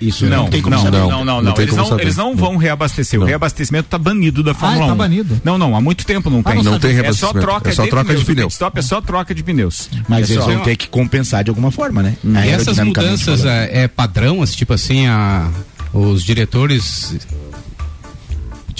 [0.00, 0.98] Isso não, não tem como não, saber.
[0.98, 1.42] Não, não, não.
[1.42, 1.54] não.
[1.58, 3.20] Eles, não eles não vão reabastecer.
[3.20, 4.88] O reabastecimento está banido da Fórmula ah, 1.
[4.88, 5.42] Tá banido?
[5.44, 6.62] Não, não, há muito tempo não ah, tem.
[6.62, 7.38] não, tem reabastecimento.
[7.38, 8.48] É só troca, é só de, troca pneus, de pneu.
[8.48, 9.90] Stop é só troca de pneus.
[10.08, 12.16] Mas é eles vão ter que compensar de alguma forma, né?
[12.24, 15.50] E essas mudanças é, é, padrão, assim, tipo assim, a,
[15.92, 17.14] os diretores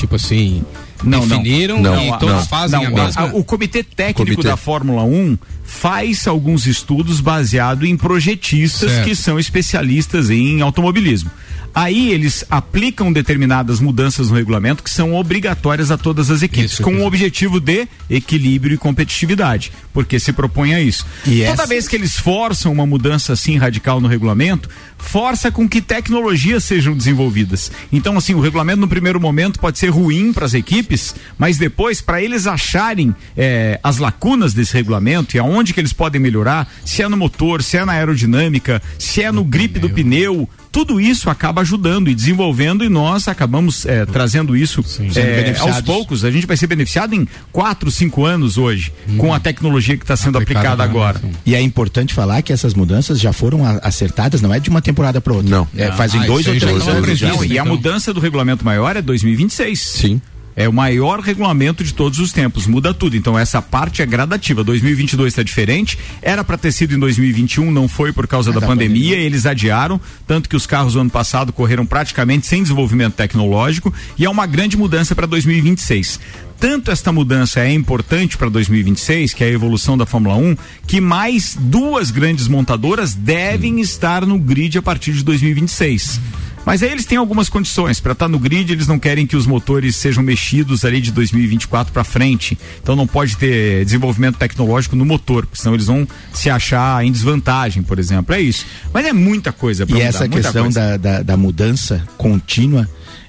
[0.00, 0.64] tipo assim,
[1.04, 3.24] não, definiram não, e todos não, fazem não, a mesma.
[3.34, 4.48] o comitê técnico comitê.
[4.48, 9.04] da Fórmula 1 faz alguns estudos baseado em projetistas certo.
[9.06, 11.30] que são especialistas em automobilismo.
[11.74, 16.82] Aí eles aplicam determinadas mudanças no regulamento que são obrigatórias a todas as equipes, isso,
[16.82, 21.06] com o objetivo de equilíbrio e competitividade, porque se propõe a isso.
[21.26, 21.66] E Toda essa...
[21.66, 26.96] vez que eles forçam uma mudança assim radical no regulamento, força com que tecnologias sejam
[26.96, 27.70] desenvolvidas.
[27.92, 32.00] Então, assim, o regulamento no primeiro momento pode ser ruim para as equipes, mas depois,
[32.00, 37.02] para eles acharem é, as lacunas desse regulamento e aonde que eles podem melhorar, se
[37.02, 39.88] é no motor, se é na aerodinâmica, se é no, no grip pneu.
[39.88, 44.84] do pneu, tudo isso acaba ajudando e desenvolvendo e nós acabamos é, trazendo isso
[45.16, 46.24] é, aos poucos.
[46.24, 49.16] A gente vai ser beneficiado em quatro, cinco anos hoje hum.
[49.16, 51.20] com a tecnologia que está sendo aplicada, aplicada agora.
[51.44, 55.20] E é importante falar que essas mudanças já foram acertadas, não é de uma temporada
[55.20, 55.50] para outra.
[55.50, 55.68] Não.
[55.76, 57.18] É, fazem ah, dois ou três anos.
[57.18, 59.80] Já, e a mudança do regulamento maior é 2026.
[59.80, 60.20] Sim.
[60.56, 63.16] É o maior regulamento de todos os tempos, muda tudo.
[63.16, 64.64] Então essa parte é gradativa.
[64.64, 65.98] 2022 está diferente.
[66.20, 69.16] Era para ter sido em 2021, não foi por causa é da, da pandemia, pandemia,
[69.16, 74.24] eles adiaram, tanto que os carros do ano passado correram praticamente sem desenvolvimento tecnológico e
[74.24, 76.20] é uma grande mudança para 2026
[76.60, 80.54] tanto esta mudança é importante para 2026, que é a evolução da Fórmula 1,
[80.86, 86.20] que mais duas grandes montadoras devem estar no grid a partir de 2026.
[86.64, 88.00] Mas aí eles têm algumas condições.
[88.00, 91.10] Para estar tá no grid, eles não querem que os motores sejam mexidos ali de
[91.12, 92.58] 2024 para frente.
[92.82, 97.10] Então não pode ter desenvolvimento tecnológico no motor, porque senão eles vão se achar em
[97.10, 98.34] desvantagem, por exemplo.
[98.34, 98.66] É isso.
[98.92, 102.88] Mas é muita coisa para E mudar, essa questão da, da, da, mudança contínua.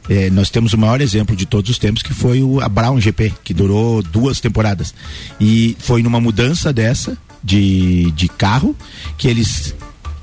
[0.09, 2.99] É, nós temos o maior exemplo de todos os tempos que foi o a Brown
[2.99, 4.93] GP, que durou duas temporadas.
[5.39, 8.75] E foi numa mudança dessa de, de carro
[9.17, 9.73] que eles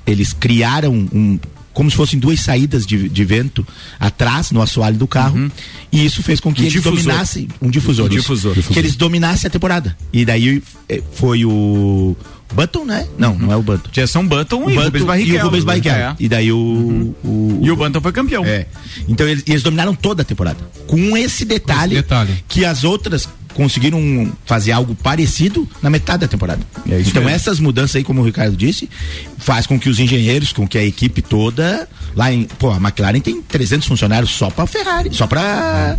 [0.06, 1.38] eles criaram um,
[1.78, 3.64] como se fossem duas saídas de, de vento
[4.00, 5.38] atrás no assoalho do carro.
[5.38, 5.50] Uhum.
[5.92, 6.96] E isso fez com que um eles difusor.
[6.96, 7.48] dominassem.
[7.62, 8.06] Um difusor.
[8.06, 8.54] Um difusor.
[8.56, 9.96] Que eles dominassem a temporada.
[10.12, 12.16] E daí eh, foi o.
[12.52, 13.06] Button, né?
[13.16, 13.38] Não, uhum.
[13.38, 13.90] não é o Button.
[13.92, 15.36] Jason Button, Button e Rubens Barrichello.
[15.36, 15.98] E o Rubens Barrichello.
[15.98, 16.16] É.
[16.18, 17.14] E daí o, uhum.
[17.22, 18.44] o, E o Button foi campeão.
[18.44, 18.66] É.
[19.06, 20.58] Então eles, eles dominaram toda a temporada.
[20.88, 22.44] Com esse detalhe, esse detalhe.
[22.48, 26.60] que as outras conseguiram fazer algo parecido na metade da temporada.
[26.88, 27.28] É então mesmo.
[27.28, 28.88] essas mudanças aí, como o Ricardo disse,
[29.36, 33.20] faz com que os engenheiros, com que a equipe toda lá em, pô, a McLaren
[33.20, 35.96] tem 300 funcionários só para Ferrari, só para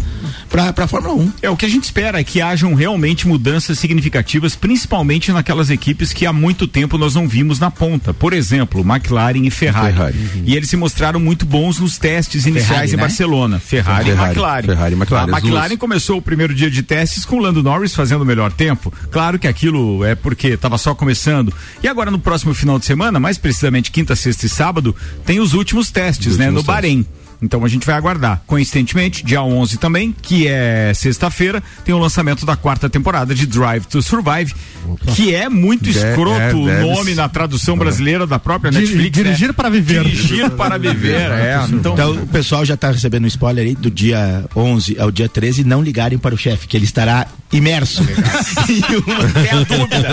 [0.50, 1.34] para para Fórmula 1.
[1.41, 6.13] É o que a gente espera é que hajam realmente mudanças significativas, principalmente naquelas equipes
[6.13, 8.13] que há muito tempo nós não vimos na ponta.
[8.13, 9.93] Por exemplo, McLaren e Ferrari.
[9.93, 10.17] Ferrari.
[10.17, 10.43] Uhum.
[10.45, 13.02] E eles se mostraram muito bons nos testes iniciais Ferrari, em né?
[13.02, 13.60] Barcelona.
[13.60, 14.65] Ferrari, Ferrari, e McLaren.
[14.65, 15.34] Ferrari e McLaren.
[15.34, 18.94] A McLaren começou o primeiro dia de testes com Lando Norris fazendo o melhor tempo.
[19.12, 21.54] Claro que aquilo é porque estava só começando.
[21.82, 25.54] E agora no próximo final de semana, mais precisamente quinta, sexta e sábado, tem os
[25.54, 26.96] últimos testes, os né, últimos no testes.
[26.96, 27.06] Bahrein.
[27.41, 28.41] Então a gente vai aguardar.
[28.45, 33.86] Coincidentemente, dia 11 também, que é sexta-feira, tem o lançamento da quarta temporada de Drive
[33.86, 34.54] to Survive,
[34.88, 35.12] Opa.
[35.13, 39.17] que é muito escroto o nome na tradução brasileira da própria Netflix.
[39.17, 39.23] Né?
[39.23, 39.54] Dirigir né?
[39.54, 40.04] para viver.
[40.04, 41.60] Dirigir para viver, é.
[41.71, 45.30] Então, então o pessoal já está recebendo um spoiler aí do dia 11 ao dia
[45.30, 48.04] 13, não ligarem para o chefe, que ele estará imerso.
[48.06, 50.08] é a dúvida.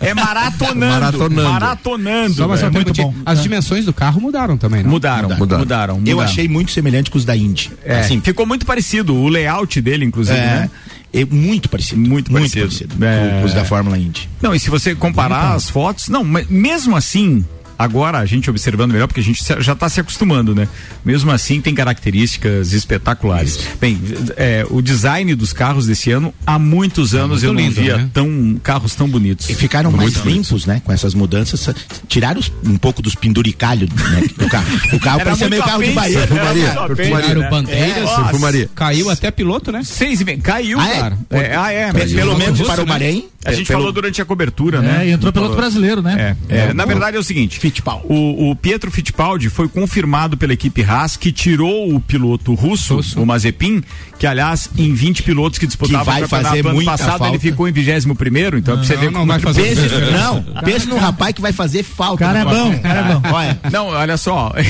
[0.00, 0.78] É, é maratonando.
[0.78, 1.50] Maratonando.
[1.50, 2.34] maratonando.
[2.34, 3.14] Só, mas é, muito bom.
[3.24, 4.90] As dimensões do carro mudaram também, não?
[4.90, 5.38] Mudaram, mudaram.
[5.38, 5.60] mudaram.
[5.60, 6.18] mudaram, mudaram.
[6.18, 7.70] Eu achei muito semelhante com os da Indy.
[7.84, 10.70] É, assim, ficou muito parecido, o layout dele, inclusive, é, né?
[11.12, 12.00] É muito parecido.
[12.00, 12.66] Muito, muito parecido.
[12.66, 13.40] parecido é...
[13.40, 14.28] com os da Fórmula Indy.
[14.40, 17.44] Não, e se você comparar as fotos, não, mas mesmo assim,
[17.80, 20.68] Agora, a gente observando melhor, porque a gente já está se acostumando, né?
[21.02, 23.56] Mesmo assim, tem características espetaculares.
[23.56, 23.68] Isso.
[23.80, 23.98] Bem,
[24.36, 27.80] é, o design dos carros desse ano, há muitos é anos é eu não lindo,
[27.80, 28.10] via né?
[28.12, 29.48] tão, carros tão bonitos.
[29.48, 30.82] E ficaram muito mais limpos, né?
[30.84, 31.70] Com essas mudanças.
[32.06, 34.66] Tiraram um pouco dos penduricalhos né, do carro.
[34.92, 36.26] O carro parecia meio carro de Bahia.
[36.26, 36.94] Perfumaria.
[36.94, 37.48] Perfumaria.
[37.48, 38.10] bandeiras.
[38.10, 38.68] É.
[38.74, 39.82] Caiu até piloto, né?
[39.84, 41.18] Seis e Caiu, ah, cara.
[41.30, 41.56] É?
[41.56, 41.92] ah, é.
[41.92, 42.14] Caiu.
[42.14, 43.24] Pelo menos para o Bahrein.
[43.42, 45.08] A gente falou durante a cobertura, né?
[45.08, 46.36] E entrou piloto brasileiro, né?
[46.48, 46.74] É.
[46.74, 47.58] Na verdade é o seguinte.
[47.70, 48.06] Fittipaldi.
[48.08, 53.20] O, o Pietro Fittipaldi foi confirmado pela equipe Haas que tirou o piloto russo, russo.
[53.20, 53.82] o Mazepin,
[54.18, 57.28] que aliás em 20 pilotos que disputavam que vai o fazer ano passado falta.
[57.28, 60.88] ele ficou em 21 primeiro, então não, você vê não, vai fazer pense, não, pense
[60.88, 62.24] num rapaz que vai fazer falta.
[62.24, 63.22] Cara é bom, cara é bom.
[63.32, 63.60] Olha.
[63.72, 64.52] Não, olha só.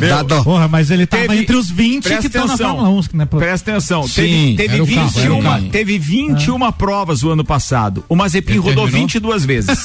[0.00, 3.00] Meu, tá Porra, mas ele tava teve, entre os 20 que estão na Fórmula 1,
[3.14, 3.26] né?
[3.26, 4.06] Presta atenção.
[4.08, 6.72] Sim, teve, teve 21, carro, teve 21 ah.
[6.72, 8.04] provas o ano passado.
[8.08, 9.00] O Mazepin ele rodou terminou?
[9.02, 9.84] 22 vezes.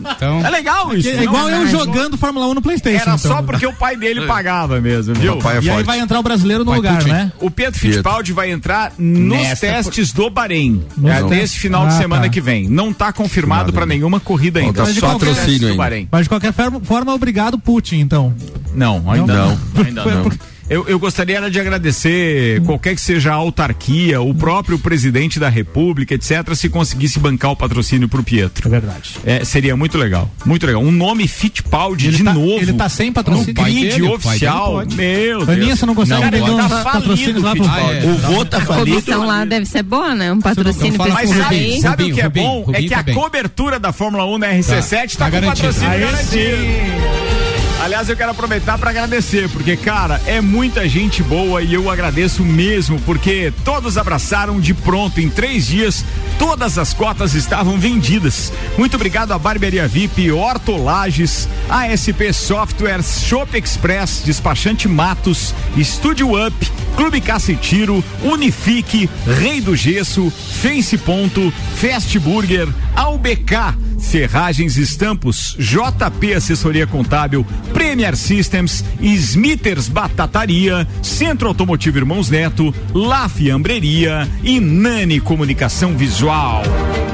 [0.00, 1.08] então, é legal isso.
[1.08, 3.02] É igual eu jogando Fórmula 1 no PlayStation.
[3.02, 3.30] Era então.
[3.30, 5.34] só porque o pai dele pagava mesmo, viu?
[5.34, 7.32] É e aí vai entrar o brasileiro no lugar, né?
[7.40, 10.84] O Pedro Fittipaldi vai entrar nos testes do Bahrein.
[11.04, 12.28] É, nesse final de ah, semana tá.
[12.28, 12.68] que vem.
[12.68, 14.84] Não está confirmado para nenhuma corrida ainda.
[14.86, 16.08] Só patrocínio ainda.
[16.10, 18.34] Mas de qualquer forma, obrigado Putin, então.
[18.74, 19.48] Não, ainda não.
[19.74, 19.84] não.
[19.84, 20.30] Ainda não.
[20.70, 26.14] Eu, eu gostaria de agradecer qualquer que seja a autarquia, o próprio presidente da República,
[26.14, 28.68] etc., se conseguisse bancar o patrocínio pro Pietro.
[28.68, 29.16] É verdade.
[29.26, 30.30] É, seria muito legal.
[30.44, 30.80] Muito legal.
[30.80, 32.62] Um nome Fittipaldi ele de tá, novo.
[32.62, 33.52] Ele tá sem patrocínio.
[33.52, 34.76] No grid dele, oficial.
[34.76, 35.48] Meu Deus.
[35.48, 38.04] Aninha, você não consegue não, pegar uns patrocínios lá pro ah, é.
[38.04, 38.98] O vô tá falido.
[38.98, 40.32] A comissão lá deve ser boa, né?
[40.32, 42.70] Um patrocínio pra Mas sabe, sabe o que é bom?
[42.72, 47.49] é que a cobertura da Fórmula 1 na RC7 tá, tá, tá com patrocínio garantido.
[47.80, 52.44] Aliás, eu quero aproveitar para agradecer, porque, cara, é muita gente boa e eu agradeço
[52.44, 55.18] mesmo, porque todos abraçaram de pronto.
[55.18, 56.04] Em três dias,
[56.38, 58.52] todas as cotas estavam vendidas.
[58.76, 67.18] Muito obrigado a Barbearia VIP, Hortolages, ASP Softwares, Shop Express, Despachante Matos, Estúdio Up, Clube
[67.22, 73.54] Caça e Tiro, Unifique, Rei do Gesso, Face Ponto, Fast Burger, AUBK,
[74.00, 84.26] Serragens Estampos, JP Assessoria Contábil, Premier Systems, Smithers Batataria, Centro Automotivo Irmãos Neto, La Fiambreria
[84.42, 86.62] e Nani Comunicação Visual.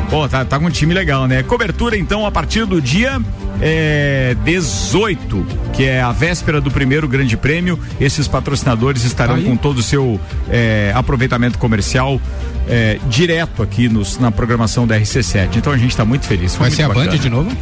[0.09, 1.43] Pô, tá, tá com um time legal, né?
[1.43, 3.21] Cobertura então a partir do dia
[3.61, 7.79] é, 18, que é a véspera do primeiro grande prêmio.
[8.01, 9.45] Esses patrocinadores estarão Aí.
[9.45, 12.21] com todo o seu é, aproveitamento comercial
[12.69, 15.57] é, direto aqui nos, na programação da RC7.
[15.57, 16.55] Então a gente está muito feliz.
[16.55, 17.07] Foi vai muito ser bacana.
[17.07, 17.57] a Band de novo?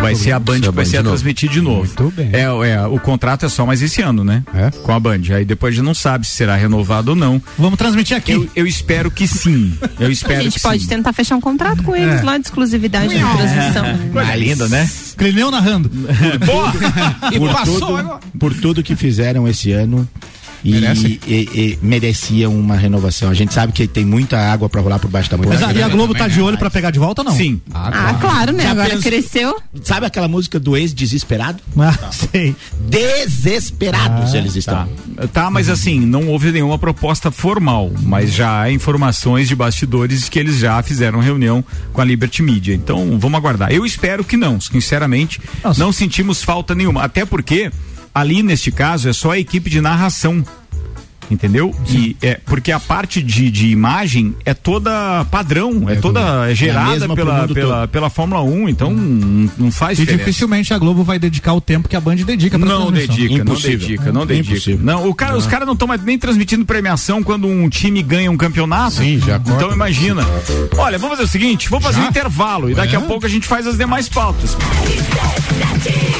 [0.00, 1.86] Vai ser a Band que vai ser a transmitir de novo.
[1.86, 2.30] Muito bem.
[2.32, 4.42] É, é, o contrato é só mais esse ano, né?
[4.54, 4.70] É?
[4.70, 5.20] Com a Band.
[5.34, 7.40] Aí depois a gente não sabe se será renovado ou não.
[7.58, 8.32] Vamos transmitir aqui.
[8.32, 9.76] Eu, eu espero que sim.
[9.98, 10.88] Eu espero A gente pode sim.
[10.88, 12.22] tentar fechar um contrato com eles é.
[12.22, 13.84] lá de exclusividade de transmissão.
[14.24, 14.36] É.
[14.36, 14.88] linda, né?
[15.24, 15.88] Clineu narrando.
[16.44, 20.06] Por, por, tudo, por tudo que fizeram esse ano,
[20.64, 21.20] e, Merece?
[21.26, 23.28] e, e, merecia uma renovação.
[23.28, 25.48] A gente sabe que tem muita água para rolar por baixo da ponte.
[25.48, 27.36] Mas e a Globo tá de olho para pegar de volta ou não?
[27.36, 27.60] Sim.
[27.72, 28.64] Ah, claro, ah, claro né?
[28.64, 29.56] Já Agora penso, cresceu.
[29.82, 31.62] Sabe aquela música do ex desesperado?
[31.78, 32.56] Ah, sei.
[32.88, 34.88] Desesperados ah, eles estão.
[35.16, 35.26] Tá.
[35.26, 40.38] tá, mas assim, não houve nenhuma proposta formal, mas já há informações de bastidores que
[40.38, 42.74] eles já fizeram reunião com a Liberty Media.
[42.74, 43.70] Então, vamos aguardar.
[43.70, 45.78] Eu espero que não, sinceramente, Nossa.
[45.78, 47.70] não sentimos falta nenhuma, até porque
[48.14, 50.44] ali neste caso é só a equipe de narração
[51.30, 51.74] entendeu?
[51.88, 56.54] E é porque a parte de, de imagem é toda padrão, é, é toda é
[56.54, 59.48] gerada é pela, pela, pela Fórmula 1, então hum.
[59.56, 60.24] não faz e diferença.
[60.24, 63.44] dificilmente a Globo vai dedicar o tempo que a Band dedica para Não dedica, Impossível.
[63.44, 64.52] não dedica, não dedica.
[64.52, 64.84] Impossível.
[64.84, 68.36] Não, o cara, os caras não estão nem transmitindo premiação quando um time ganha um
[68.36, 68.96] campeonato.
[68.96, 70.22] Sim, já Então imagina.
[70.76, 72.06] Olha, vamos fazer o seguinte, vou fazer já?
[72.06, 74.56] um intervalo e daqui a pouco a gente faz as demais pautas.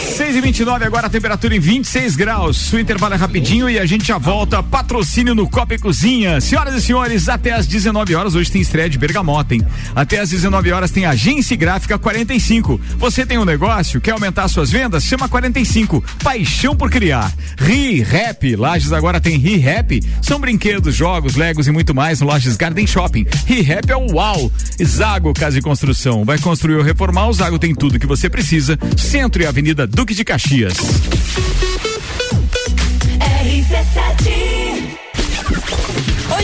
[0.00, 2.72] 6 e 29 agora a temperatura em 26 graus.
[2.72, 4.62] O intervalo é rapidinho e a gente já volta.
[4.62, 6.40] Patrocínio no Copa e Cozinha.
[6.40, 9.54] Senhoras e senhores, até às 19 horas hoje tem estreia de Bergamota?
[9.94, 12.80] Até às 19 horas tem Agência Gráfica 45.
[12.96, 15.04] Você tem um negócio, quer aumentar suas vendas?
[15.04, 16.02] Chama 45.
[16.22, 17.33] Paixão por criar.
[17.59, 18.57] Ri Rap.
[18.57, 20.00] Lages agora tem Ri Rap.
[20.22, 23.26] São brinquedos, jogos, legos e muito mais no Lages Garden Shopping.
[23.46, 24.50] Ri Rap é o uau.
[24.83, 26.24] Zago Casa e Construção.
[26.24, 27.28] Vai construir ou reformar?
[27.28, 28.78] O Zago tem tudo que você precisa.
[28.96, 30.74] Centro e Avenida Duque de Caxias.
[33.44, 34.53] RC7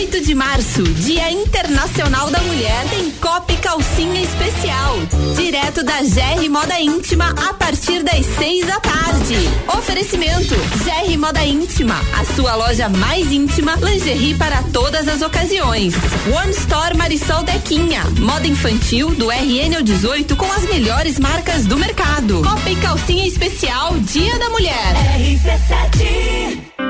[0.01, 4.97] 8 de março, Dia Internacional da Mulher, tem Copa e Calcinha Especial.
[5.35, 9.35] Direto da GR Moda Íntima a partir das 6 da tarde.
[9.77, 15.93] Oferecimento: GR Moda Íntima, a sua loja mais íntima, lingerie para todas as ocasiões.
[16.35, 21.77] One Store Marisol Dequinha, moda infantil do RN ao 18 com as melhores marcas do
[21.77, 22.41] mercado.
[22.41, 24.95] Copa e Calcinha Especial, Dia da Mulher.
[25.19, 26.70] RC7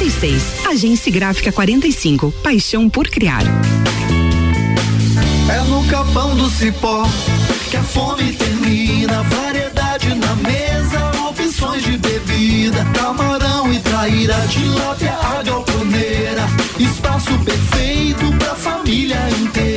[0.00, 0.66] 2236.
[0.66, 2.32] Agência Gráfica 45.
[2.42, 3.42] Paixão por criar.
[5.48, 7.06] É no capão do cipó
[7.70, 9.22] que a fome termina.
[9.24, 12.84] Variedade na mesa, opções de bebida.
[12.94, 16.46] Camarão e traíra, tilápia, a galponeira.
[16.78, 19.69] Espaço perfeito pra família inteira.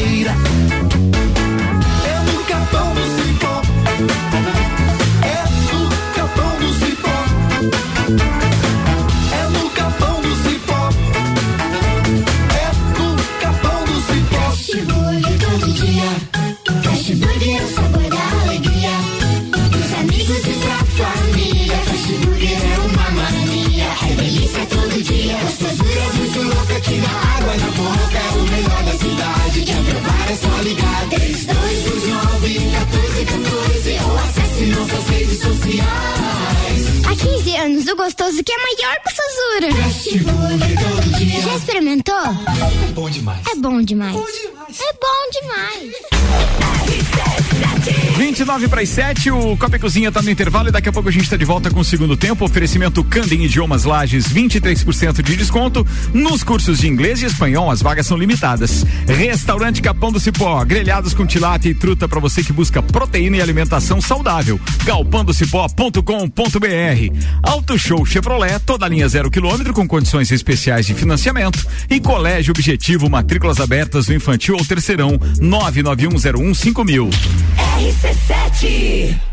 [37.84, 39.70] 15 anos, o gostoso que é maior que o Sazura.
[41.42, 42.16] Já experimentou?
[42.16, 43.46] É bom demais.
[43.48, 44.14] É bom demais.
[44.14, 44.53] Bom demais.
[44.80, 45.94] É bom demais.
[48.18, 51.10] 29 para as 7, o Copa e Cozinha está no intervalo e daqui a pouco
[51.10, 52.46] a gente está de volta com o segundo tempo.
[52.46, 57.70] Oferecimento Candem Idiomas Lages, 23% de desconto nos cursos de inglês e espanhol.
[57.70, 58.86] As vagas são limitadas.
[59.08, 63.42] Restaurante Capão do Cipó, grelhados com tilápia e truta para você que busca proteína e
[63.42, 64.60] alimentação saudável.
[64.86, 67.28] galpandocipó.com.br.
[67.44, 71.66] Auto Show Chevrolet, toda linha zero quilômetro com condições especiais de financiamento.
[71.90, 77.10] E Colégio Objetivo, matrículas abertas do infantil ao terceirão, 99101 mil.
[77.80, 79.33] RC7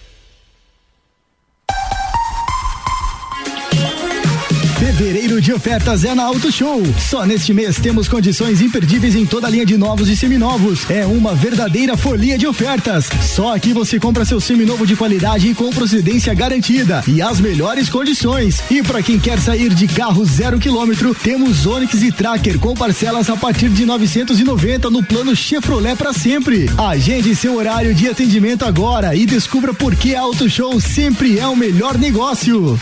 [5.01, 6.83] Fevereiro de ofertas é na Auto Show.
[6.99, 10.87] Só neste mês temos condições imperdíveis em toda a linha de novos e seminovos.
[10.91, 13.09] É uma verdadeira folia de ofertas.
[13.23, 17.89] Só aqui você compra seu seminovo de qualidade e com procedência garantida e as melhores
[17.89, 18.61] condições.
[18.69, 23.27] E para quem quer sair de carro zero quilômetro, temos Onix e Tracker com parcelas
[23.27, 26.69] a partir de 990 no plano Chevrolet para sempre.
[26.77, 31.55] Agende seu horário de atendimento agora e descubra por que Auto Show sempre é o
[31.55, 32.79] melhor negócio.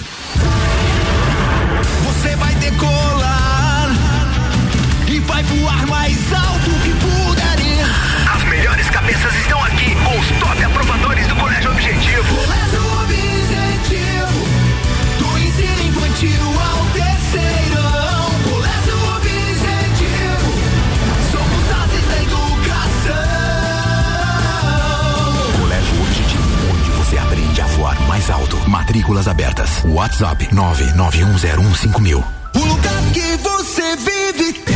[28.29, 28.69] Voar mais alto.
[28.69, 29.83] Matrículas abertas.
[29.85, 32.23] WhatsApp 991015000.
[32.55, 34.75] O lugar que você vive tem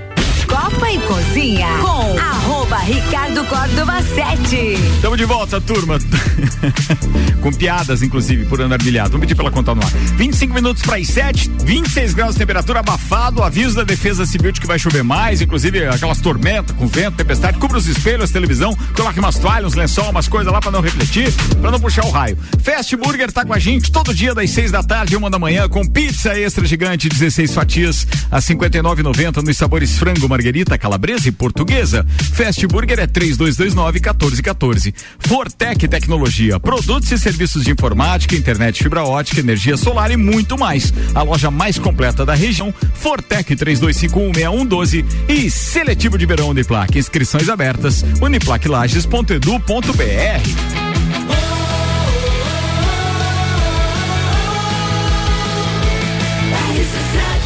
[0.81, 4.55] Copa e Cozinha com arroba Ricardo Córdova 7.
[4.95, 5.99] Estamos de volta, turma.
[7.39, 9.11] Com piadas, inclusive, por andar bilhado.
[9.11, 9.91] Vamos pedir pra ela no ar.
[10.15, 13.43] 25 minutos para as 7, 26 graus de temperatura, abafado.
[13.43, 17.57] Aviso da Defesa Civil de que vai chover mais, inclusive aquelas tormentas com vento, tempestade.
[17.57, 21.31] Cubra os espelhos, televisão, coloque umas toalhas, uns lençol, umas coisas lá para não refletir,
[21.61, 22.37] para não puxar o raio.
[22.63, 25.67] Fast Burger tá com a gente todo dia das 6 da tarde, uma da manhã,
[25.67, 32.05] com pizza extra gigante, 16 fatias, a 59,90 nos sabores frango, marguerita, calabresa e portuguesa.
[32.33, 34.93] Fast Burger é 3229 1414.
[35.19, 40.93] Fortec Tecnologia, produtos e serviços de informática, internet fibra ótica, energia solar e muito mais.
[41.13, 46.97] A loja mais completa da região, Fortec 32516112 e Seletivo de Verão Uniplac.
[46.97, 50.80] Inscrições abertas, uniplaclages.edu.br.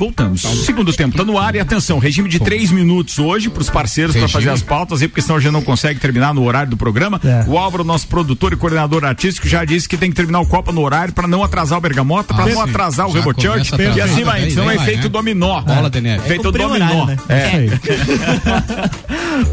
[0.00, 0.40] Voltamos.
[0.40, 4.16] Segundo tempo tá no ar e atenção, regime de três minutos hoje para os parceiros
[4.16, 6.76] para fazer as pautas aí, porque senão a gente não consegue terminar no horário do
[6.78, 7.20] programa.
[7.22, 7.44] É.
[7.46, 10.72] O Álvaro, nosso produtor e coordenador artístico, já disse que tem que terminar o Copa
[10.72, 12.70] no horário para não atrasar o Bergamota, para Ah, não sim.
[12.70, 14.40] atrasar o Já Rebochurch e assim vai.
[14.40, 15.08] Daí Senão é vai, efeito né?
[15.10, 15.60] dominó.
[15.60, 16.26] Bola de neve.
[16.26, 17.02] Feito Cumprir o dominó.
[17.02, 17.18] horário, né?
[17.28, 17.64] É.
[17.66, 17.80] Isso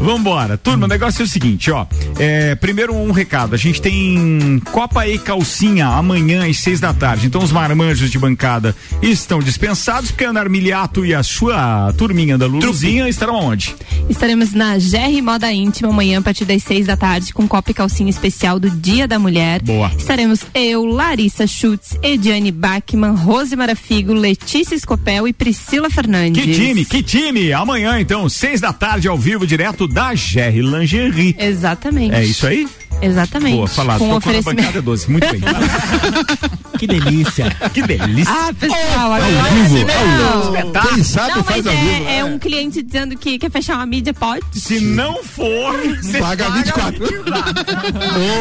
[0.00, 0.56] Vambora.
[0.56, 1.86] Turma, o negócio é o seguinte, ó.
[2.18, 3.54] É, primeiro um recado.
[3.54, 7.26] A gente tem Copa e Calcinha amanhã às seis da tarde.
[7.26, 12.38] Então os marmanjos de bancada estão dispensados, porque a Ana Armiliato e a sua turminha
[12.38, 13.74] da Luluzinha estarão onde?
[14.08, 17.74] Estaremos na GR Moda Íntima amanhã a partir das seis da tarde com copa e
[17.74, 19.60] calcinha especial do Dia da Mulher.
[19.62, 19.90] Boa.
[19.98, 26.44] Estaremos eu, Larissa Schutz, Ediane Bachmann, Rose Marafigo, Letícia Scopel e Priscila Fernandes.
[26.44, 27.52] Que time, que time!
[27.52, 31.34] Amanhã, então, seis da tarde, ao vivo, direto da GR Lingerie.
[31.38, 32.14] Exatamente.
[32.14, 32.68] É isso aí?
[33.00, 33.56] Exatamente.
[33.56, 33.98] Boa, falado.
[34.00, 34.56] Com na oferecimento.
[34.60, 35.10] bancada 12.
[35.10, 35.40] Muito bem.
[36.78, 37.50] Que delícia.
[37.74, 38.32] que delícia.
[38.32, 40.54] Ah, pessoal, agora vivo, não.
[40.54, 40.94] Espetáculo.
[40.94, 42.08] Quem sabe Não, faz mas ao é, vivo.
[42.08, 44.44] é um cliente dizendo que quer fechar uma mídia, pode?
[44.52, 47.04] Se não for, você Paga 24.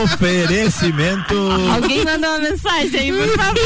[0.03, 1.33] Oferecimento
[1.73, 3.59] Alguém mandou uma mensagem aí, por favor.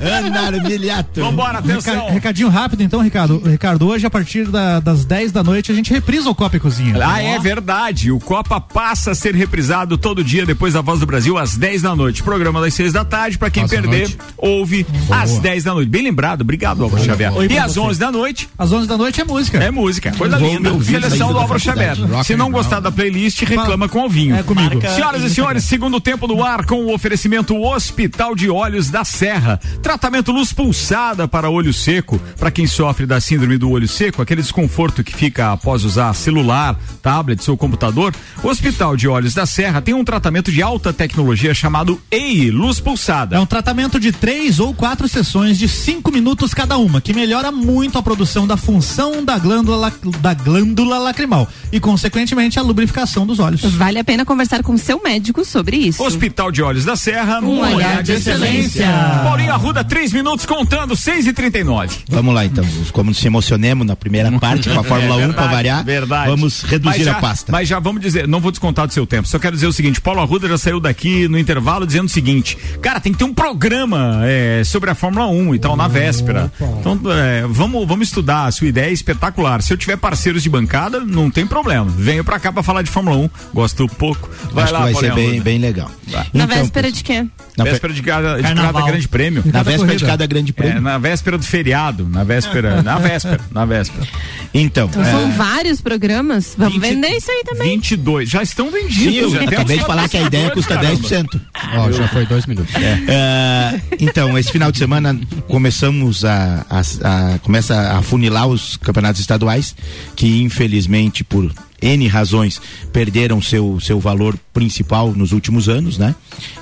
[0.00, 1.20] Ana Armiliato.
[1.20, 1.94] Vambora, atenção.
[2.02, 3.42] Reca- Recadinho rápido então, Ricardo.
[3.44, 6.60] Ricardo, hoje a partir da- das 10 da noite a gente reprisa o Copa e
[6.60, 6.94] Cozinha.
[7.04, 8.12] Ah, é verdade.
[8.12, 11.82] O Copa passa a ser reprisado todo dia depois da Voz do Brasil às 10
[11.82, 12.22] da noite.
[12.22, 13.38] Programa das 6 da tarde.
[13.38, 14.18] Pra quem Nossa, perder, noite.
[14.36, 15.88] ouve às 10 da noite.
[15.88, 16.42] Bem lembrado.
[16.42, 17.32] Obrigado, Álvaro Xavier.
[17.34, 17.80] Oi E às você.
[17.80, 18.48] 11 da noite.
[18.58, 19.58] Às 11 da noite é música.
[19.58, 20.70] É música, coisa Vou linda.
[20.84, 21.60] Seleção do Álvaro.
[21.60, 21.96] Xavier.
[22.24, 24.36] Se não gostar da playlist, reclama com o vinho.
[24.36, 24.80] É comigo.
[24.94, 29.60] Senhoras e senhores, segundo tempo no ar com o oferecimento Hospital de Olhos da Serra.
[29.82, 32.18] Tratamento luz pulsada para olho seco.
[32.38, 36.78] Para quem sofre da síndrome do olho seco, aquele desconforto que fica após usar celular,
[37.02, 38.14] tablet ou computador.
[38.42, 42.80] O Hospital de Olhos da Serra tem um tratamento de alta tecnologia chamado EI, luz
[42.80, 43.36] pulsada.
[43.36, 47.50] É um tratamento de três ou quatro sessões de cinco minutos cada uma, que melhora
[47.52, 53.38] muito a produção da função da glândula, da glândula lacrimal e, consequentemente, a lubrificação dos
[53.38, 53.62] olhos.
[53.74, 56.02] Vale a pena conversar com seu médico sobre isso.
[56.02, 58.86] Hospital de Olhos da Serra, Um olhar de excelência.
[59.24, 63.96] Paulinho Arruda, três minutos contando, 6 e 39 Vamos lá então, como nos emocionemos na
[63.96, 66.30] primeira parte com a Fórmula 1 para variar, Verdade.
[66.30, 67.50] vamos reduzir já- a pasta.
[67.52, 69.26] Mas já vamos dizer, não vou descontar do seu tempo.
[69.28, 72.56] Só quero dizer o seguinte: Paulo Arruda já saiu daqui no intervalo dizendo o seguinte:
[72.80, 76.52] cara, tem que ter um programa é, sobre a Fórmula 1 e tal na véspera.
[76.80, 78.46] Então, é, vamos, vamos estudar.
[78.46, 79.62] A sua ideia é espetacular.
[79.62, 81.84] Se eu tiver parceiros de bancada, não tem problema.
[81.86, 83.30] Venho pra cá pra falar de Fórmula 1.
[83.54, 84.28] Gosto pouco.
[84.52, 85.90] Vai Acho lá, que vai Paulinho ser bem, bem legal.
[86.08, 87.26] Na Então, véspera de quê?
[87.56, 88.72] Na, vé- Véspera de cada, de Carnaval.
[88.72, 89.42] cada grande prêmio.
[89.44, 90.06] na véspera de corrida.
[90.06, 90.80] cada grande É, prêmio.
[90.80, 92.08] na véspera do feriado.
[92.08, 92.82] Na véspera.
[92.82, 93.40] na véspera.
[93.50, 94.06] Na véspera.
[94.54, 96.54] Então, Então são vários programas.
[96.56, 97.68] Vamos 20 vender isso aí também.
[97.74, 98.28] 22.
[98.30, 98.94] Já estão vendidos.
[98.96, 101.40] sim, já temos acabei de falar que a ideia custa patrocinadores, 10%.
[101.76, 102.74] Ó, já foi dois minutos.
[103.08, 109.20] Ah, então, esse final de semana começamos a, a- a- começa a funilar os campeonatos
[109.20, 109.74] estaduais,
[110.16, 111.50] que infelizmente por
[111.82, 112.60] N razões
[112.92, 116.14] perderam seu, seu valor principal nos últimos anos, né?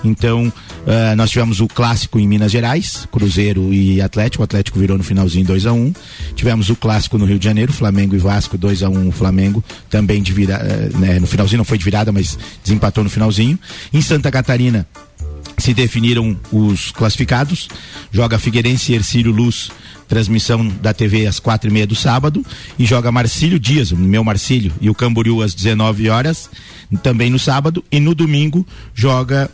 [0.02, 0.52] Então,
[0.86, 4.42] ah, nós tivemos o clássico em Minas Gerais, Cruzeiro e Atlético.
[4.42, 5.92] O Atlético virou no finalzinho 2 a 1
[6.34, 9.62] Tivemos o clássico no Rio de Janeiro, Flamengo e Vasco, 2 a 1 o Flamengo,
[9.88, 13.58] também de vira, eh, né, no finalzinho não foi de virada, mas desempatou no finalzinho.
[13.92, 14.86] Em Santa Catarina,
[15.58, 17.68] se definiram os classificados.
[18.10, 19.70] Joga Figueirense e Ercílio Luz,
[20.11, 22.44] transmissão da TV às quatro e meia do sábado.
[22.76, 26.50] E joga Marcílio Dias, o meu Marcílio, e o Camboriú às 19 horas,
[27.00, 27.82] também no sábado.
[27.90, 29.48] E no domingo joga.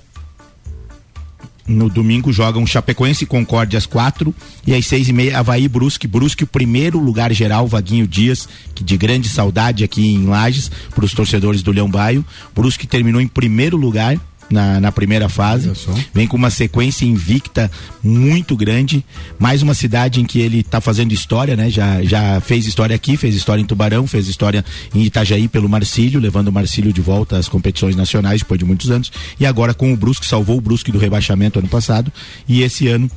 [1.68, 4.32] No domingo jogam Chapecoense e Concórdia às quatro
[4.64, 6.06] e às seis e meia Havaí Brusque.
[6.06, 11.04] Brusque, o primeiro lugar geral, Vaguinho Dias, que de grande saudade aqui em Lages, para
[11.04, 12.24] os torcedores do Leão Baio.
[12.54, 14.16] Brusque terminou em primeiro lugar
[14.50, 15.70] na, na primeira fase.
[16.14, 17.70] Vem com uma sequência invicta
[18.02, 19.04] muito grande.
[19.38, 21.70] Mais uma cidade em que ele está fazendo história, né?
[21.70, 26.20] Já, já fez história aqui, fez história em Tubarão, fez história em Itajaí pelo Marcílio,
[26.20, 29.10] levando o Marcílio de volta às competições nacionais depois de muitos anos.
[29.38, 32.12] E agora com o Brusque, salvou o Brusque do rebaixamento ano passado.
[32.48, 33.10] E esse ano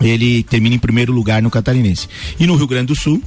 [0.00, 2.08] ele termina em primeiro lugar no Catarinense.
[2.38, 3.22] E no Rio Grande do Sul,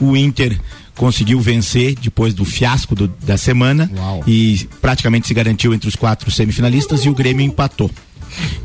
[0.00, 0.58] o Inter
[0.96, 3.90] conseguiu vencer depois do fiasco do- da semana
[4.26, 7.90] e praticamente se garantiu entre os quatro semifinalistas e o Grêmio empatou.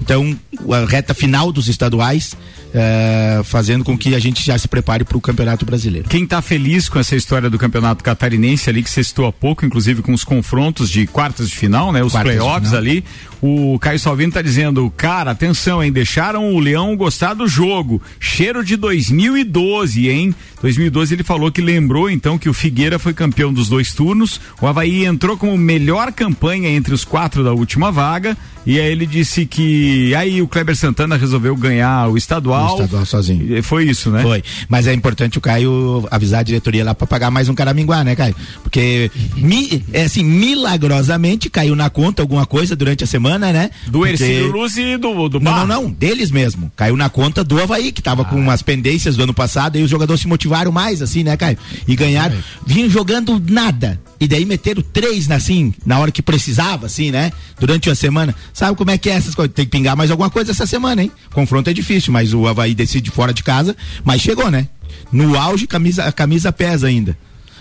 [0.01, 0.33] Então,
[0.71, 2.33] a reta final dos estaduais,
[2.73, 6.07] eh, fazendo com que a gente já se prepare para o Campeonato Brasileiro.
[6.07, 9.65] Quem tá feliz com essa história do campeonato catarinense ali, que você citou há pouco,
[9.65, 12.01] inclusive com os confrontos de quartas de final, né?
[12.01, 13.03] Os Quartas playoffs ali.
[13.41, 15.91] O Caio Salvino tá dizendo, cara, atenção, hein?
[15.91, 18.01] Deixaram o Leão gostar do jogo.
[18.21, 20.33] Cheiro de 2012, hein?
[20.61, 24.39] 2012 ele falou que lembrou então que o Figueira foi campeão dos dois turnos.
[24.61, 28.35] O Havaí entrou como melhor campanha entre os quatro da última vaga.
[28.65, 32.71] E aí ele disse que aí o Kleber Santana resolveu ganhar o estadual.
[32.71, 33.63] O estadual sozinho.
[33.63, 34.21] Foi isso, né?
[34.21, 34.43] Foi.
[34.67, 38.13] Mas é importante o Caio avisar a diretoria lá pra pagar mais um caraminguá, né,
[38.13, 38.35] Caio?
[38.63, 43.69] Porque, mi, é assim, milagrosamente caiu na conta alguma coisa durante a semana, né?
[43.85, 46.69] Do Porque- Ercílio Luz e do, do Não, não, não, deles mesmo.
[46.75, 49.89] Caiu na conta do Havaí, que tava com umas pendências do ano passado, e os
[49.89, 51.57] jogadores se motivaram mais, assim, né, Caio?
[51.87, 52.35] E ganharam.
[52.65, 53.99] Vinham jogando nada.
[54.19, 57.31] E daí meteram três, assim, na hora que precisava, assim, né?
[57.59, 58.33] Durante a semana.
[58.53, 59.53] Sabe como é que é essas coisas?
[59.53, 61.11] Tem que pingar mais alguma coisa essa semana, hein?
[61.33, 64.67] Confronto é difícil, mas o Havaí decide fora de casa, mas chegou, né?
[65.11, 67.15] No auge, camisa, a camisa pesa ainda.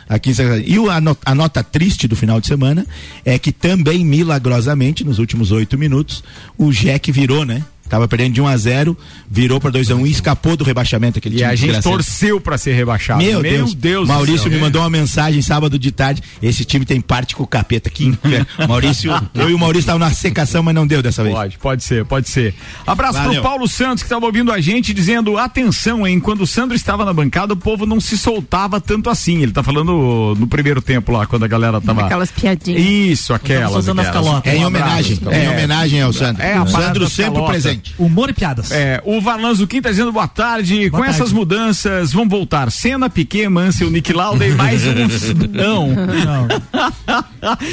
[0.08, 0.32] Aqui.
[0.64, 2.86] E o- a, a nota triste do final de semana
[3.24, 6.22] é que também, milagrosamente, nos últimos oito minutos,
[6.56, 7.62] o Jack virou, né?
[7.88, 8.96] Tava perdendo de 1 a 0
[9.30, 11.18] virou para 2 a 1 e escapou do rebaixamento.
[11.18, 13.22] Aquele E time a gente torceu pra ser rebaixado.
[13.22, 13.74] Meu, Deus.
[13.74, 14.52] Deus do Maurício céu.
[14.52, 16.22] me mandou uma mensagem sábado de tarde.
[16.42, 17.90] Esse time tem parte com o capeta.
[18.00, 18.46] Inferno.
[18.68, 21.34] Maurício, eu e o Maurício estavam na secação, mas não deu dessa vez.
[21.34, 22.54] Pode, pode ser, pode ser.
[22.86, 23.34] Abraço Valeu.
[23.34, 26.20] pro Paulo Santos que estava ouvindo a gente dizendo: atenção, hein?
[26.20, 29.42] Quando o Sandro estava na bancada, o povo não se soltava tanto assim.
[29.42, 32.04] Ele tá falando no primeiro tempo lá, quando a galera tava.
[32.06, 32.82] Aquelas piadinhas.
[32.82, 33.88] Isso, aquelas.
[33.88, 34.44] aquelas.
[34.44, 35.12] É em homenagem.
[35.20, 35.32] então.
[35.32, 36.42] É em homenagem ao Sandro.
[36.42, 37.75] É, a o Sandro sempre calotas.
[37.98, 38.70] Humor e piadas.
[38.70, 40.90] É, o Varlanzo Quinta dizendo boa tarde.
[40.90, 41.34] Com Boa essas tarde.
[41.34, 45.34] mudanças, vão voltar Senna, Piquet, Mansell, Nick Lauda e mais uns.
[45.52, 45.88] Não.
[45.88, 46.48] Não.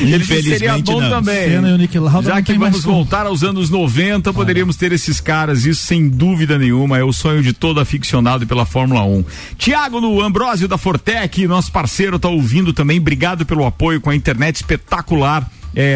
[0.02, 1.10] Ele seria bom não.
[1.10, 1.50] também.
[1.50, 5.20] Senna e o Nick Lauda Já que vamos voltar aos anos 90, poderíamos ter esses
[5.20, 6.98] caras, isso sem dúvida nenhuma.
[6.98, 9.26] É o sonho de todo aficionado pela Fórmula 1.
[9.58, 13.00] Tiago no Ambrósio da Fortec, nosso parceiro, tá ouvindo também.
[13.00, 15.50] Obrigado pelo apoio com a internet espetacular.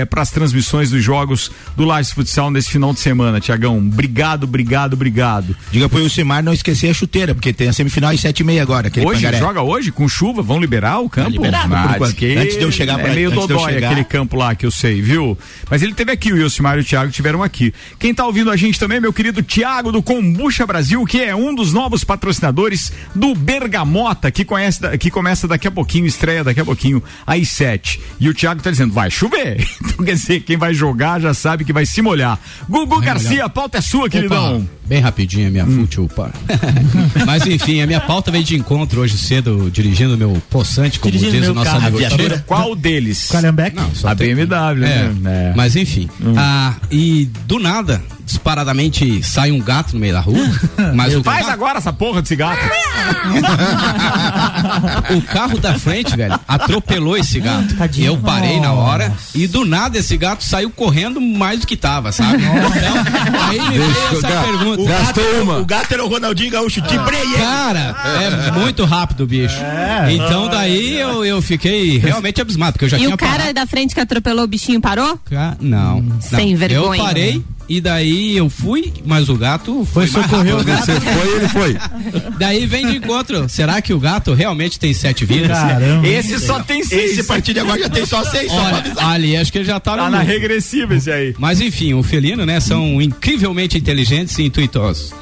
[0.10, 3.78] Para as transmissões dos jogos do Lages Futsal nesse final de semana, Tiagão.
[3.78, 5.56] Obrigado, obrigado, obrigado.
[5.72, 8.62] Diga pro Ilcimar não esquecer a chuteira, porque tem a semifinal às sete e meia
[8.62, 8.90] agora.
[8.90, 9.38] Hoje, pangaré.
[9.40, 11.30] joga hoje, com chuva, vão liberar o campo?
[11.30, 13.92] liberado, que Antes de eu chegar É pra- meio de eu dodói chegar.
[13.92, 15.38] aquele campo lá que eu sei, viu?
[15.70, 17.74] Mas ele teve aqui, o Ilcimar e o Thiago tiveram aqui.
[18.00, 21.54] Quem tá ouvindo a gente também, meu querido Thiago do Combucha Brasil, que é um
[21.54, 26.66] dos novos patrocinadores do Bergamota, que, conhece, que começa daqui a pouquinho, estreia daqui a
[26.66, 28.00] pouquinho, às sete.
[28.20, 29.67] E o Thiago tá dizendo, vai chover.
[29.98, 32.40] Então quer dizer, quem vai jogar já sabe que vai se molhar.
[32.70, 34.58] Gugu Garcia, a pauta é sua, queridão.
[34.58, 36.30] Opa, bem rapidinho a minha fútil, pá.
[37.26, 41.12] Mas enfim, a minha pauta veio de encontro hoje cedo, dirigindo o meu poçante, como
[41.12, 42.44] Dirigindo diz o nosso carro, amigo.
[42.46, 43.30] Qual deles?
[43.32, 43.76] Calhambeck.
[43.76, 45.12] Não, só A BMW, É, né?
[45.26, 45.54] É.
[45.56, 46.08] Mas enfim.
[46.38, 50.38] Ah, e do nada, disparadamente sai um gato no meio da rua.
[50.94, 52.60] mas o, Faz agora essa porra desse gato.
[55.16, 57.76] o carro da frente, velho, atropelou esse gato.
[57.96, 61.76] E eu parei na hora e do nada esse gato saiu correndo mais do que
[61.78, 62.44] tava, sabe?
[62.44, 64.82] Então, aí me veio essa pergunta.
[64.82, 65.58] O gato, uma.
[65.60, 67.38] o gato era o Ronaldinho Gaúcho de breia.
[67.38, 67.96] Cara,
[68.48, 69.58] é muito rápido, bicho.
[70.10, 73.54] Então daí eu, eu fiquei realmente abismado, porque eu já E tinha o cara parado.
[73.54, 75.20] da frente que atropelou o bichinho parou?
[75.60, 76.22] Não, não.
[76.22, 77.00] Sem vergonha.
[77.02, 80.64] Eu parei e daí eu fui, mas o gato foi, Foi o rápido.
[80.64, 81.78] Você foi, ele foi.
[82.40, 83.50] Daí vem de encontro.
[83.50, 85.58] Será que o gato realmente tem sete vidas?
[85.58, 86.08] Caramba.
[86.08, 87.12] Esse só tem seis.
[87.12, 88.50] Esse a partir de agora já tem só seis.
[88.50, 89.10] Só Olha, avisar.
[89.10, 91.36] ali acho que ele já tá, Tá no na regressiva esse aí.
[91.38, 95.14] Mas enfim, o felino, né, são incrivelmente inteligentes e intuitosos.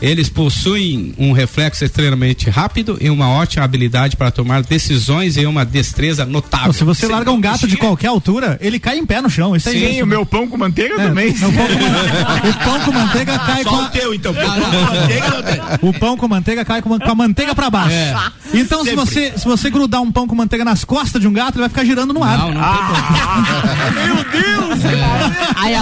[0.00, 5.64] Eles possuem um reflexo extremamente rápido e uma ótima habilidade para tomar decisões e uma
[5.64, 6.72] destreza notável.
[6.72, 9.54] Se você larga um gato de qualquer altura, ele cai em pé no chão.
[9.56, 10.04] Isso é Sim, isso.
[10.04, 11.30] o meu pão com manteiga É, também.
[11.32, 14.32] o, pão com, o pão com manteiga cai com Só o a, teu, então.
[14.32, 17.94] o com o pão com manteiga cai com, a- com manteiga pra baixo.
[17.94, 18.14] É.
[18.54, 21.54] Então se você se você grudar um pão com manteiga nas costas de um gato,
[21.54, 22.38] ele vai ficar girando no ar.
[22.38, 24.80] Não, não tem Meu Deus!
[25.56, 25.74] Ai,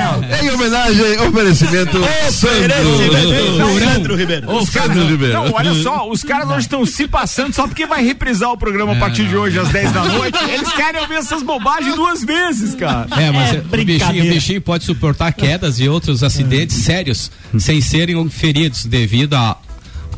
[0.00, 0.44] Álvaro.
[0.44, 1.98] Em homenagem, oferecimento
[2.30, 3.88] Sandro.
[3.88, 4.50] Sandro Ribeiro.
[4.56, 5.34] Os Sandro Ribeiro.
[5.34, 8.92] não, olha só, os caras hoje estão se passando só porque vai reprisar o programa
[8.92, 10.38] a partir de hoje às 10 da noite.
[10.44, 13.06] Eles querem ouvir essas bobagens duas vezes, cara.
[13.16, 17.80] É, mas É o, bichinho, o bichinho pode suportar quedas e outros acidentes sérios sem
[17.80, 19.56] serem feridos devido à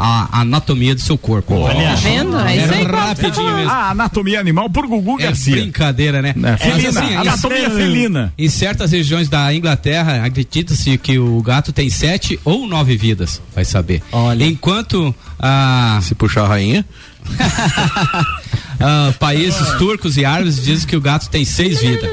[0.03, 1.55] à anatomia do seu corpo.
[1.69, 2.39] Tá vendo?
[2.41, 2.81] É isso aí.
[2.83, 3.71] É rapidinho mesmo.
[3.71, 5.57] A anatomia animal por Gugu É Garcia.
[5.57, 6.31] brincadeira, né?
[6.31, 8.33] É, Mas, felina, assim, anatomia em- felina.
[8.39, 13.65] Em certas regiões da Inglaterra, acredita-se que o gato tem sete ou nove vidas, vai
[13.65, 14.03] saber.
[14.11, 14.45] Olha.
[14.45, 16.85] Enquanto ah, Se puxar a rainha.
[18.81, 22.11] ah, países turcos e árabes dizem que o gato tem seis vidas.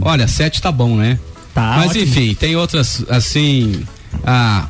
[0.00, 1.18] Olha, sete tá bom, né?
[1.54, 2.04] Tá Mas ótimo.
[2.04, 3.82] enfim, tem outras assim.
[4.24, 4.66] Ah,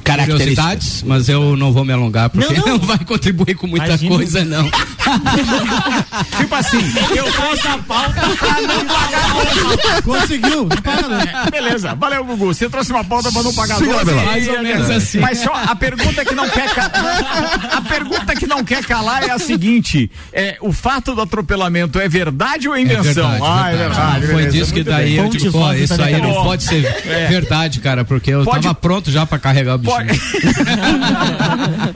[0.00, 2.86] curiosidades, mas eu não vou me alongar porque Não, não, não.
[2.86, 4.16] vai contribuir com muita Imagina.
[4.16, 4.64] coisa, não.
[6.38, 6.78] tipo assim,
[7.16, 11.20] eu trouxe a pauta pra não pagar Conseguiu, não paga não.
[11.20, 12.46] É, Beleza, valeu, Gugu.
[12.54, 14.22] Você trouxe uma pauta pra não pagar Siga lá, 12, Bela.
[14.22, 15.18] e- Mais ou menos assim.
[15.20, 17.70] Mas só a pergunta que não quer calar.
[17.76, 22.08] A pergunta que não quer calar é a seguinte: é, o fato do atropelamento é
[22.08, 23.30] verdade ou é invenção?
[23.30, 24.26] verdade, ah, é verdade.
[24.26, 27.26] Foi beleza, disso que daí eu digo, pô, isso aí minha não pode ser É.
[27.28, 29.89] verdade, cara, porque eu Pode- tava pronto já pra carregar o bicho.
[29.90, 30.20] Pode-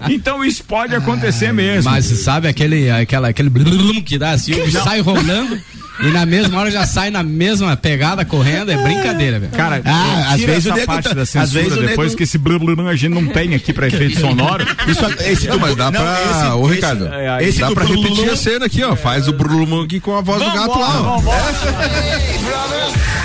[0.12, 1.90] então isso pode acontecer mesmo.
[1.90, 5.58] Mas sabe aquele, aquela, aquele blum que dá assim, sai rolando
[6.00, 9.52] e na mesma hora já sai na mesma pegada correndo, é brincadeira, velho.
[9.52, 12.08] Cara, Ah, às vezes o essa nego parte tá- da às censura vezes o depois
[12.08, 14.66] nego- que esse blum, blum, a gente não tem aqui pra efeito sonoro.
[14.88, 16.18] Isso, esse Não, mas dá não, pra.
[16.30, 18.82] esse- Ô, esse- Ricardo, é, é, esse dá do pra Brululum- repetir a cena aqui,
[18.82, 18.96] ó.
[18.96, 21.20] Faz o Brulum aqui com a voz do gato lá, ó.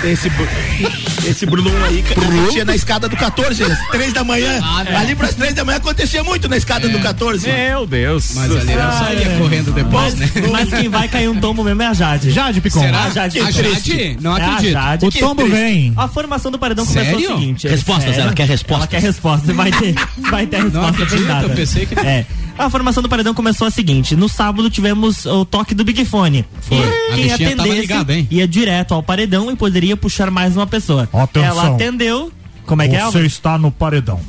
[0.02, 0.48] Esse, bru-
[1.28, 4.58] esse Brulum aí que acontecia na escada do 14, às três da manhã.
[4.98, 7.46] Ali pras três da manhã acontecia muito na escada do 14.
[7.46, 8.32] Meu Deus.
[8.34, 10.30] Mas ali não saía correndo depois, né?
[10.50, 12.30] Mas quem vai cair um tombo mesmo é a Jade.
[12.30, 12.80] Jade Picon.
[12.80, 13.04] Será?
[13.04, 14.16] A Jade, A Jade?
[14.20, 14.72] Não É a acredito.
[14.72, 15.06] Jade.
[15.06, 15.92] O tombo vem.
[15.96, 17.34] A formação do paredão começou Sério?
[17.34, 17.66] o seguinte.
[17.66, 18.20] é Respostas, sério.
[18.22, 18.78] ela quer respostas.
[18.78, 19.56] Ela quer respostas.
[19.56, 19.94] Vai ter,
[20.30, 22.26] vai ter a Não resposta acredito, eu pensei que- É.
[22.58, 26.44] A formação do paredão começou a seguinte: no sábado tivemos o toque do Big Fone.
[26.60, 26.76] Foi.
[27.16, 28.28] E A quem atendesse ligada, hein?
[28.30, 31.08] ia direto ao paredão e poderia puxar mais uma pessoa.
[31.12, 31.48] Atenção.
[31.48, 32.30] Ela atendeu.
[32.66, 33.04] Como é que é?
[33.04, 34.20] Você está no paredão.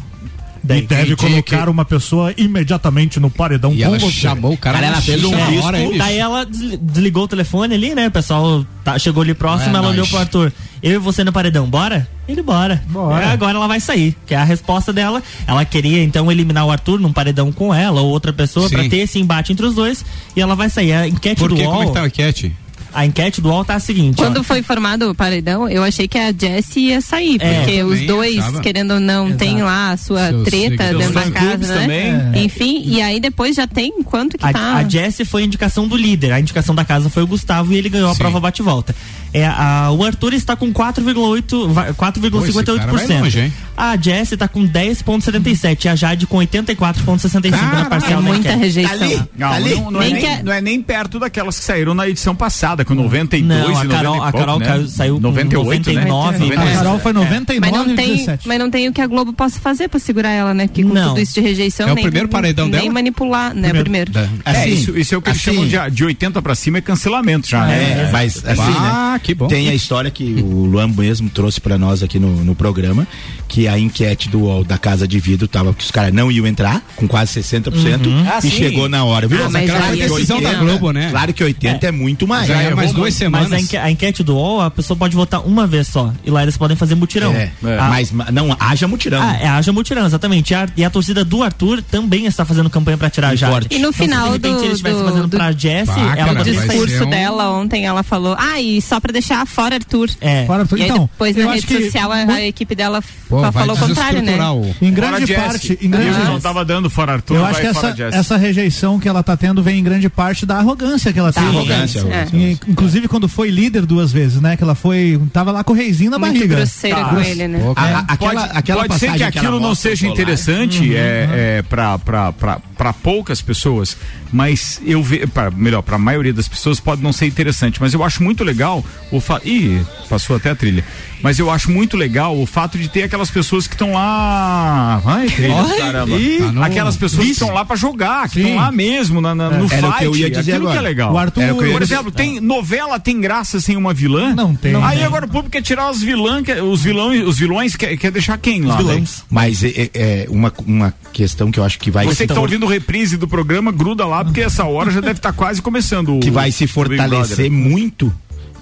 [0.77, 4.11] E deve colocar que- uma pessoa imediatamente no paredão E com ela você.
[4.11, 5.99] chamou o cara, Cara, ela fez um na risco, hora, hein, bicho?
[5.99, 8.07] Daí ela desli- desligou o telefone ali, né?
[8.07, 9.93] O pessoal tá- chegou ali próximo, É ela nóis.
[9.93, 10.53] olhou pro Arthur.
[10.83, 12.07] Eu e você no paredão, bora?
[12.27, 12.81] Ele bora.
[12.87, 13.25] Bora.
[13.25, 14.15] É, agora ela vai sair.
[14.25, 15.21] Que é a resposta dela.
[15.45, 18.97] Ela queria então eliminar o Arthur num paredão com ela ou outra pessoa pra ter
[18.97, 20.03] esse embate entre os dois.
[20.35, 20.93] E ela vai sair.
[20.93, 21.63] A enquete Por do quê?
[21.63, 21.87] Como é UOL.
[21.87, 22.51] que tá a enquete?
[22.93, 24.15] A enquete do UOL tá a seguinte.
[24.19, 24.25] ó.
[24.25, 28.01] Quando foi formado o paredão, eu achei que a Jessie ia sair, É, porque os
[28.05, 28.59] dois, achava.
[28.61, 29.39] querendo ou não, Exato.
[29.39, 30.97] tem lá a sua Seus treta seguidores.
[30.97, 31.81] dentro da Seus casa, né?
[32.21, 32.45] também.
[32.45, 34.75] Enfim, e aí depois já tem quanto que A, tá?
[34.75, 36.31] a Jessie foi a indicação do líder.
[36.33, 38.19] A indicação da casa foi o Gustavo e ele ganhou a Sim.
[38.19, 38.95] prova bate-volta.
[39.33, 43.21] É, a, o Arthur está com 4,8 vai- Pô, esse cara vai 4,58%.
[43.21, 43.53] longe, hein?
[43.77, 48.49] A Jessie está com 10,77% e a Jade com 84,65% na é parcial da muita
[48.49, 48.59] enquete.
[48.59, 48.93] rejeição.
[49.01, 49.75] Ali, Não, ali.
[49.75, 52.07] não, não é Nem nem, que é- não é nem perto daquelas que saíram na
[52.09, 54.65] edição passada, com 92 Não, e a 90 Carol- e a pouco, Carol né?
[54.65, 56.05] caiu- saiu com 98, né?
[56.05, 56.75] 99, A 97.
[56.77, 58.47] Carol foi 99 Mas não, tem, 17.
[58.47, 60.67] mas não tem o que a Globo possa fazer pra segurar ela, né?
[60.67, 61.09] Porque com Não.
[61.09, 62.93] tudo isso de rejeição, É o nem, primeiro paredão nem dela?
[62.93, 63.69] manipular, né?
[63.73, 64.11] Primeiro.
[64.11, 66.55] Da- É, Assim, isso, isso é o que eles assim, chamam de, de 80 pra
[66.55, 68.05] cima é cancelamento já, né?
[68.07, 69.19] É, mas assim, Ah, né?
[69.23, 69.47] que bom.
[69.47, 73.07] Tem a história que o Luan mesmo trouxe pra nós aqui no, no programa,
[73.47, 76.47] que a enquete do UOL da Casa de Vidro tava que os caras não iam
[76.47, 78.49] entrar, com quase 60%, Ah, e sim.
[78.49, 79.43] chegou na hora, viu?
[79.45, 81.09] Ah, mas aquela foi aí- decisão da Globo, né?
[81.11, 82.47] Claro que 80 é, muito mais.
[82.47, 82.81] Já é né?
[82.81, 83.49] mais duas semanas.
[83.49, 86.11] Mas a, enque- a enquete do UOL, a pessoa pode votar uma vez só.
[86.25, 87.31] E lá eles podem fazer mutirão.
[87.33, 89.21] É, Ah, Mas ma- não, haja mutirão.
[89.21, 90.51] Ah, é, haja mutirão, exatamente.
[90.51, 93.37] E a, e a torcida do Arthur também está fazendo campanha pra tirar a E
[93.37, 93.51] Jade.
[93.53, 93.67] forte.
[93.75, 95.85] E no Então, final se de repente do- ele estivesse do- fazendo do- pra Jessie,
[95.93, 99.75] Bah, ela cara, discurso um- dela ontem, ela falou, ah, e só pra deixar fora
[99.75, 100.09] Arthur.
[100.19, 100.45] É.
[100.45, 100.77] Fora Arthur.
[100.79, 103.75] E aí Então, depois na rede que social a, mu- a equipe dela Pô, falou
[103.75, 104.33] o contrário, né?
[104.33, 105.41] Em Fora grande Jesse.
[105.41, 108.99] parte, em Eu grande não tava dando fora Arthur, Eu acho que fora essa, rejeição
[108.99, 111.49] que ela tá tendo vem em grande parte da arrogância que ela Da tem.
[111.49, 112.27] arrogância, é.
[112.67, 114.55] Inclusive quando foi líder duas vezes, né?
[114.55, 115.19] Que ela foi.
[115.33, 116.55] Tava lá com o reizinho na Muito barriga.
[116.57, 117.05] grosseira Tá.
[117.09, 117.59] com ele, né?
[117.75, 121.63] A- a- aquela, pode, aquela pode ser que aquilo ela não seja interessante é, é,
[121.63, 123.97] para poucas pessoas,
[124.31, 125.23] mas eu vejo,
[125.55, 128.83] melhor, para a maioria das pessoas pode não ser interessante, mas eu acho muito legal
[129.11, 129.47] o fato.
[129.47, 130.83] Ih, passou até a trilha.
[131.23, 135.01] Mas eu acho muito legal o fato de ter aquelas pessoas que estão lá.
[135.05, 136.15] Ai, Ai, caramba.
[136.17, 139.33] ih, Tá no- Aquelas pessoas que estão lá para jogar, que estão lá mesmo, na,
[139.35, 139.97] na- no Era o fight.
[139.99, 140.81] que eu ia dizer aquilo que é agora.
[140.81, 141.13] legal.
[141.13, 144.33] O Arthur- eu Por exemplo, tem novela tem graça sem uma vilã?
[144.35, 144.75] Não tem.
[144.75, 145.05] Aí Não.
[145.05, 148.61] agora o público quer tirar os vilãs, os vilões, os vilões quer, quer deixar quem
[148.63, 148.81] lá?
[148.81, 149.03] né?
[149.29, 152.39] Mas é, é- é uma, uma questão que eu acho que vai Você que tá
[152.39, 156.19] ouvindo reprise do programa, gruda lá, porque essa hora já deve estar quase começando.
[156.19, 158.13] que vai se fortalecer muito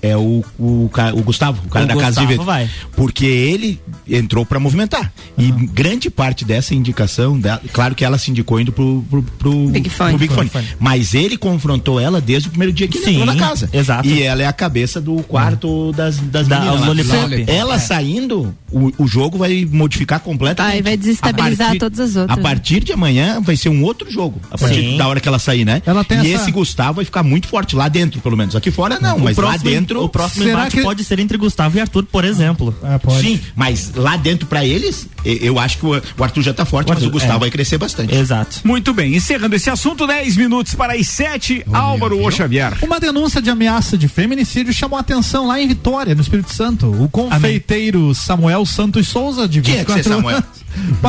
[0.01, 2.43] é o, o, o Gustavo, o cara O da Casa de Gustavo Vidro.
[2.45, 2.69] vai.
[2.95, 3.79] Porque ele
[4.09, 5.11] entrou pra movimentar.
[5.37, 9.67] E grande parte dessa indicação, da- claro que ela se indicou indo pro, pro, pro,
[9.69, 10.49] Big pro Big Fone.
[10.49, 10.67] Fone.
[10.79, 13.69] Mas ele confrontou ela desde o primeiro dia que ele Sim, entrou na casa.
[13.73, 14.07] exato.
[14.07, 17.47] E ela é a cabeça do quarto das, das Da- meninas.
[17.47, 17.79] Ela É.
[17.79, 20.77] saindo, o, o jogo vai modificar completamente.
[20.79, 22.37] E vai desestabilizar A partir- todas as outras.
[22.37, 24.39] A partir de amanhã vai ser um outro jogo.
[24.51, 24.97] A partir Sim.
[24.97, 25.81] da hora que ela sair, né?
[25.85, 28.55] Ela tem e essa- esse Gustavo vai ficar muito forte lá dentro, pelo menos.
[28.55, 30.03] Aqui fora não, O mas lá próximo- dentro.
[30.03, 32.75] O próximo Será embate que- pode ser entre Gustavo e Arthur, por exemplo.
[32.83, 33.21] É, pode.
[33.21, 36.93] Sim, mas lá dentro pra eles, eu acho que o, Arthur já tá forte, O
[36.93, 37.39] mas o Gustavo é.
[37.39, 38.13] vai crescer bastante.
[38.15, 38.61] Exato.
[38.63, 42.77] Muito bem, encerrando esse assunto, 10 minutos para as 7, Álvaro O Xavier.
[42.81, 46.87] Uma denúncia de ameaça de feminicídio chamou a atenção lá em Vitória, no Espírito Santo.
[46.87, 50.43] O confeiteiro Samuel Santos Souza, de Quem é que 24 é Samuel?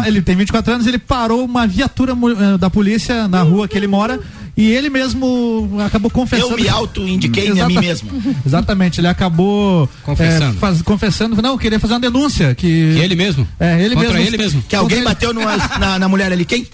[0.06, 3.86] Ele tem 24 anos, ele parou uma viatura eh, da polícia na rua que ele
[3.86, 4.20] mora
[4.56, 6.52] e ele mesmo acabou confessando.
[6.52, 8.10] Eu me auto-indiquei a mim mesmo.
[8.44, 10.56] Exatamente, ele acabou Confessando.
[10.56, 13.46] eh, faz- confessando, não, queria fazer uma denúncia que, Que ele mesmo?
[13.58, 14.26] É, ele Contra mesmo.
[14.28, 14.62] ele mesmo?
[14.68, 16.44] Que alguém bateu numa- na, na mulher ali.
[16.44, 16.66] Quem?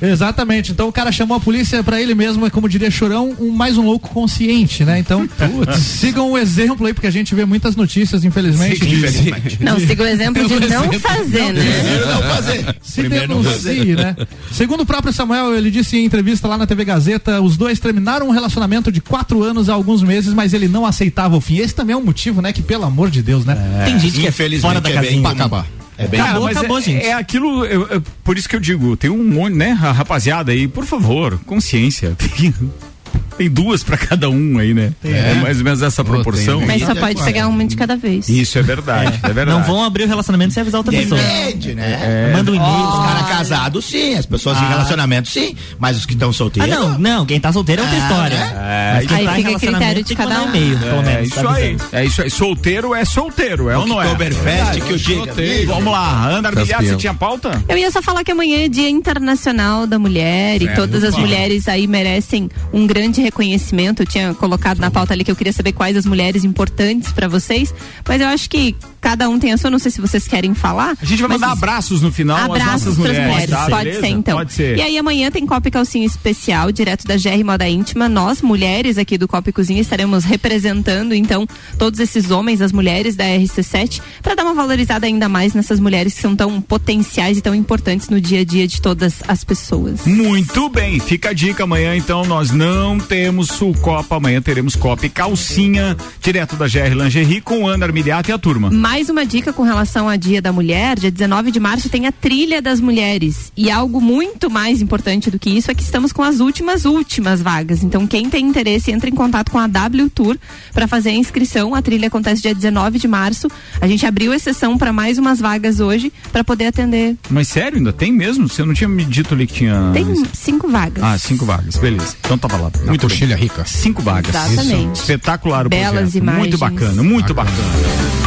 [0.00, 0.72] Exatamente.
[0.72, 3.76] Então o cara chamou a polícia pra ele mesmo, é como diria Chorão, um, mais
[3.78, 4.98] um louco consciente, né?
[4.98, 5.28] Então,
[5.78, 8.84] sigam o exemplo aí, porque a gente vê muitas notícias, infelizmente.
[8.84, 9.62] Sim, infelizmente.
[9.62, 11.62] Não, siga o exemplo de não fazer, né?
[11.62, 12.76] Primeiro não fazer.
[12.82, 14.16] Se Primeiro denuncie, né?
[14.52, 18.28] Segundo o próprio Samuel, ele disse em entrevista lá na TV Gazeta, os dois terminaram
[18.28, 21.56] um relacionamento de quatro anos há alguns meses, mas ele não aceitava o fim.
[21.56, 22.52] Esse também é um motivo, né?
[22.52, 23.56] Que pelo amor de Deus, né?
[23.84, 25.22] Tem gente que é fora da é casinha.
[25.22, 25.28] comum.
[25.28, 25.83] acabar.
[25.96, 27.04] É bem Cara, Acabou, é, gente.
[27.04, 30.66] é aquilo, eu- eu- por isso que eu digo, tem um monte, né, rapaziada aí,
[30.66, 32.16] por favor, consciência.
[33.36, 34.92] Tem, duas pra cada um aí, né?
[35.04, 36.60] É, mais ou menos essa proporção.
[36.66, 38.28] Mas só pode pegar uma de cada vez.
[38.28, 39.50] Isso é verdade, é, verdade.
[39.58, 41.20] Não vão abrir o relacionamento sem avisar outra pessoa.
[41.20, 42.32] Depende, né?
[42.34, 42.88] Manda um e-mail.
[42.88, 44.14] Os caras casados, sim.
[44.14, 44.68] As pessoas em Ah.
[44.68, 45.54] relacionamento, sim.
[45.78, 46.70] Mas os que estão Ah, solteiros.
[46.70, 48.36] não, não, quem tá solteiro é outra Ah, história.
[48.38, 48.52] né?
[48.54, 50.48] É, Mas quem Aí tá em fica critério de cada um.
[50.48, 51.28] e-mail, pelo É menos.
[51.28, 52.30] isso aí, é isso aí.
[52.30, 54.04] Solteiro é solteiro, é ou não é?
[54.06, 55.26] Oktoberfest que eu digo.
[55.66, 57.62] Vamos lá, Ana Armiliato, você tinha pauta?
[57.68, 61.66] Eu ia só falar que amanhã é Dia Internacional da Mulher e todas as mulheres
[61.68, 64.02] aí merecem um grande reconhecimento.
[64.02, 67.28] Eu tinha colocado na pauta ali que eu queria saber quais as mulheres importantes pra
[67.28, 67.74] vocês,
[68.06, 70.96] mas eu acho que cada um tem a sua, não sei se vocês querem falar.
[70.98, 73.68] A gente vai mandar abraços no final Abraços mulheres, mulheres, tá?
[73.68, 74.00] pode Beleza?
[74.00, 74.38] ser então.
[74.38, 74.78] Pode ser.
[74.78, 78.08] E aí amanhã tem Copa e Calcinha especial, direto da GR Moda Íntima.
[78.08, 81.46] Nós, mulheres aqui do Copa e Cozinha, estaremos representando então
[81.78, 86.14] todos esses homens, as mulheres da RC7, para dar uma valorizada ainda mais nessas mulheres
[86.14, 90.06] que são tão potenciais e tão importantes no dia a dia de todas as pessoas.
[90.06, 95.04] Muito bem, fica a dica amanhã, então nós não temos o Copa, amanhã teremos Copa
[95.04, 98.70] e calcinha, direto da GR Lingerie com Ana Armiliato e a turma.
[98.94, 102.12] Mais uma dica com relação a Dia da Mulher, dia 19 de março tem a
[102.12, 103.50] Trilha das Mulheres.
[103.56, 107.42] E algo muito mais importante do que isso é que estamos com as últimas, últimas
[107.42, 107.82] vagas.
[107.82, 110.38] Então, quem tem interesse, entra em contato com a W Tour
[110.72, 111.74] para fazer a inscrição.
[111.74, 113.48] A trilha acontece dia 19 de março.
[113.80, 117.16] A gente abriu exceção para mais umas vagas hoje para poder atender.
[117.28, 118.48] Mas sério, ainda tem mesmo?
[118.48, 119.90] Você não tinha me dito ali que tinha.
[119.92, 121.02] Tem cinco vagas.
[121.02, 122.14] Ah, cinco vagas, beleza.
[122.20, 122.70] Então tava lá.
[122.86, 123.64] Muito coxilha rica.
[123.64, 124.32] Cinco vagas.
[124.32, 124.92] Exatamente.
[124.92, 125.02] Isso.
[125.02, 126.22] Espetacular o Belas projeto.
[126.22, 126.60] Muito imagens.
[126.60, 128.23] bacana, muito bacana.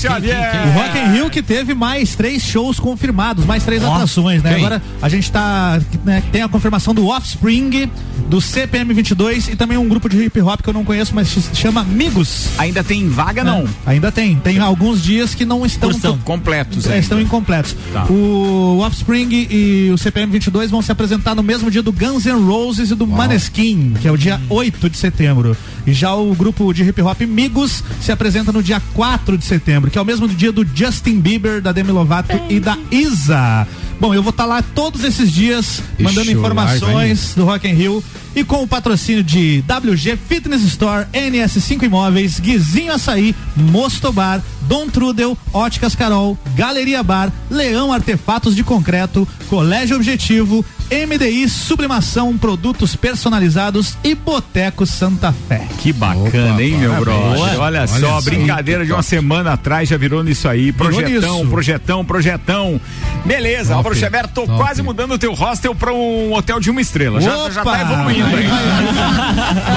[0.00, 0.68] Vai, Xavier!
[0.68, 4.54] O Rock in Rio que teve mais três shows confirmados, mais três atrações, né?
[4.54, 4.64] quem?
[4.64, 7.90] Agora a gente tá, né, tem a confirmação do Offspring,
[8.28, 11.28] do CPM 22 e também um grupo de hip hop que eu não conheço, mas
[11.28, 12.48] se chama Amigos.
[12.58, 13.66] Ainda tem vaga, não?
[13.84, 16.86] Ainda tem, tem alguns dias que não estão Estão completos.
[16.86, 17.76] é, estão incompletos.
[17.92, 18.04] Tá.
[18.10, 22.44] O Offspring e o CPM 22 vão se apresentar no mesmo dia do Guns N'
[22.46, 25.56] Roses e do Maneskin, que é o dia 8 de setembro.
[25.86, 29.90] E já o grupo de hip hop Migos se apresenta no dia 4 de setembro,
[29.90, 33.66] que é o mesmo dia do Justin Bieber, da Demi Lovato e da Isa.
[34.02, 38.02] Bom, eu vou estar lá todos esses dias mandando Ixi, informações do Rock in Rio
[38.34, 45.38] e com o patrocínio de WG Fitness Store, NS5 Imóveis, Guizinho Açaí, Mostobar, Dom Trudel,
[45.52, 54.14] Óticas Carol, Galeria Bar, Leão Artefatos de Concreto, Colégio Objetivo, MDI Sublimação, Produtos Personalizados e
[54.14, 55.66] Boteco Santa Fé.
[55.78, 57.40] Que bacana, hein, meu brother?
[57.40, 58.20] Olha, Olha só, só.
[58.20, 60.70] brincadeira de uma semana atrás já virou nisso aí.
[60.70, 61.50] Virou Projetão, nisso.
[61.50, 62.80] projetão, projetão.
[63.24, 64.58] Beleza, Top, Álvaro Xavier, tô top.
[64.58, 67.20] quase mudando o teu hostel pra um hotel de uma estrela.
[67.22, 67.80] Já, já tá Opa!
[67.80, 68.48] evoluindo aí.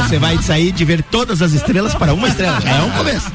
[0.08, 2.60] Você vai sair de ver todas as estrelas para uma estrela.
[2.60, 3.32] Já é um começo.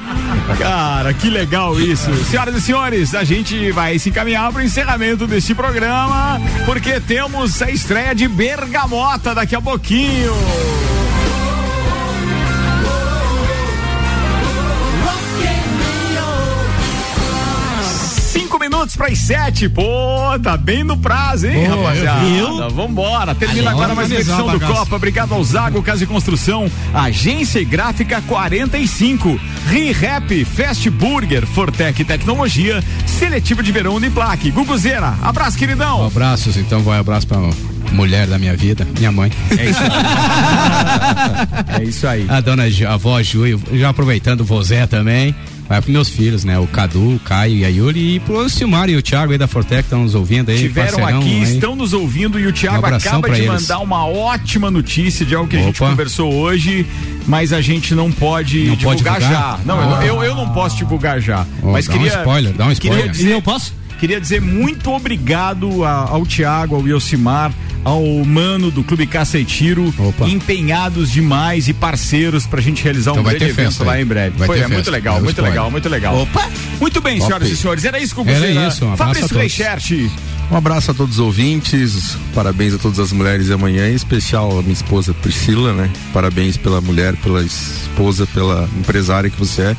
[0.59, 2.13] Cara, que legal isso.
[2.27, 7.63] Senhoras e senhores, a gente vai se encaminhar para o encerramento deste programa, porque temos
[7.63, 10.35] a estreia de Bergamota daqui a pouquinho.
[18.91, 19.69] Minutos para as sete.
[19.69, 22.25] Pô, tá bem no prazo, hein, Boa, rapaziada?
[22.25, 22.71] viu?
[22.71, 23.35] Vambora.
[23.35, 24.61] Termina agora mais uma edição do.
[24.61, 24.97] Copa.
[24.97, 32.83] Obrigado ao Zago Casa e Construção, Agência e Gráfica 45, ReHap, Fast Burger, Fortec Tecnologia,
[33.07, 35.15] Seletivo de Verão Uniplaque, Guguzeira.
[35.23, 36.07] Abraço, queridão.
[36.07, 37.39] Abraços, então vai abraço pra
[37.93, 39.33] mulher da minha vida, minha mãe.
[39.57, 39.91] É isso aí.
[41.81, 42.27] é isso aí.
[42.29, 45.35] A dona a avó Ju, já aproveitando o Vozé também.
[45.71, 46.59] Vai pros meus filhos, né?
[46.59, 48.17] O Cadu, o Caio e a Yuri.
[48.17, 50.59] E pro Silmar e o Thiago aí da Fortec que estão nos ouvindo aí.
[50.59, 51.43] Tiveram aqui, aí.
[51.45, 53.63] estão nos ouvindo e o Thiago Um acaba de eles.
[53.63, 55.91] mandar uma ótima notícia de algo que a gente Opa.
[55.91, 56.85] conversou hoje,
[57.25, 59.59] mas a gente não pode Não pode divulgar divulgar?
[59.59, 59.65] já.
[59.65, 61.47] Não, eu, eu, eu não posso divulgar já.
[61.63, 62.19] Ó, mas dá um queria.
[62.19, 63.11] spoiler, dá um Queria spoiler.
[63.13, 63.73] dizer, eu posso?
[64.01, 67.53] Queria dizer muito obrigado a, ao Tiago, ao Yosimar,
[67.85, 69.93] ao Mano do Clube Cacetiro,
[70.27, 73.93] empenhados demais e parceiros pra gente realizar Então um vai grande ter evento festa lá
[73.95, 74.03] aí.
[74.03, 74.37] em breve.
[74.39, 74.91] Vai Foi, ter é muito festa.
[74.91, 75.53] legal, Dá um muito spoiler.
[75.53, 76.17] legal, muito legal.
[76.23, 76.49] Opa!
[76.81, 77.27] Muito bem, Top.
[77.29, 78.69] senhoras e senhores, era isso que eu Era gostaria.
[78.69, 79.37] isso, um abraço a Fabrício todos.
[79.57, 80.11] Reichert.
[80.51, 84.59] Um abraço a todos os ouvintes, parabéns a todas as mulheres de amanhã, em especial
[84.59, 85.89] a minha esposa Priscila, né?
[86.13, 89.77] Parabéns pela mulher, pela esposa, pela empresária que você é.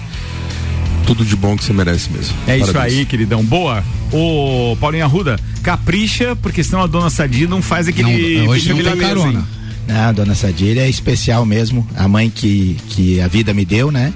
[1.06, 2.36] Tudo de bom que você merece mesmo.
[2.48, 3.00] É isso Parabéns.
[3.00, 3.44] aí, queridão.
[3.44, 3.84] Boa.
[4.12, 8.40] Ô, Paulinho Arruda, capricha, porque senão a dona Sadia não faz aquele.
[8.40, 9.46] Não, hoje não tem carona.
[9.90, 11.88] Ah, dona Sadir é especial mesmo.
[11.96, 14.14] A mãe que, que a vida me deu, né?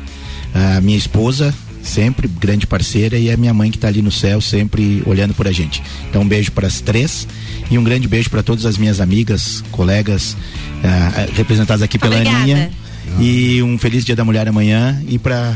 [0.54, 4.40] A minha esposa, sempre grande parceira, e a minha mãe que tá ali no céu,
[4.40, 5.84] sempre olhando por a gente.
[6.10, 7.28] Então, um beijo para as três
[7.70, 10.38] e um grande beijo para todas as minhas amigas, colegas,
[10.84, 12.42] ah, representadas aqui pela Obrigada.
[12.42, 12.72] Aninha.
[13.20, 15.54] E um feliz Dia da Mulher amanhã e para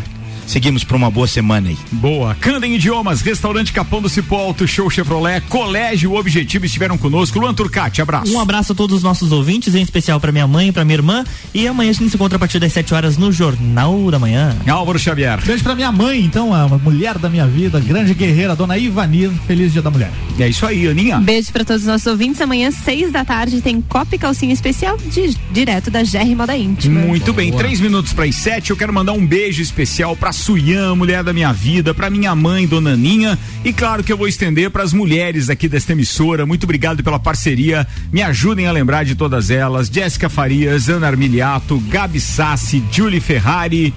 [0.49, 1.77] seguimos para uma boa semana aí.
[1.91, 2.35] Boa.
[2.35, 7.39] Candem Idiomas, Restaurante Capão do Cipó, Auto Show Chevrolet, Colégio Objetivo estiveram conosco.
[7.39, 8.33] Luan Turcati, abraço.
[8.33, 11.23] Um abraço a todos os nossos ouvintes, em especial para minha mãe, para minha irmã.
[11.53, 14.55] E amanhã a gente se encontra a partir das 7 horas no Jornal da Manhã.
[14.67, 15.39] Álvaro Xavier.
[15.45, 19.29] Beijo pra minha mãe, então, a mulher da minha vida, grande guerreira, dona Ivanir.
[19.47, 20.11] Feliz Dia da Mulher.
[20.39, 21.19] É isso aí, Aninha.
[21.19, 22.41] Beijo pra todos os nossos ouvintes.
[22.41, 27.01] Amanhã, seis da tarde, tem Copa e Calcinha Especial de- direto da GR Moda Íntima.
[27.01, 28.69] Muito bem, três minutos para as sete.
[28.71, 32.65] Eu quero mandar um beijo especial para Suyan, mulher da minha vida, para minha mãe,
[32.65, 36.45] Dona Aninha, e claro que eu vou estender para as mulheres aqui desta emissora.
[36.45, 37.85] Muito obrigado pela parceria.
[38.11, 43.93] Me ajudem a lembrar de todas elas: Jéssica Farias, Ana Armiliato, Gabi Sassi, Julie Ferrari.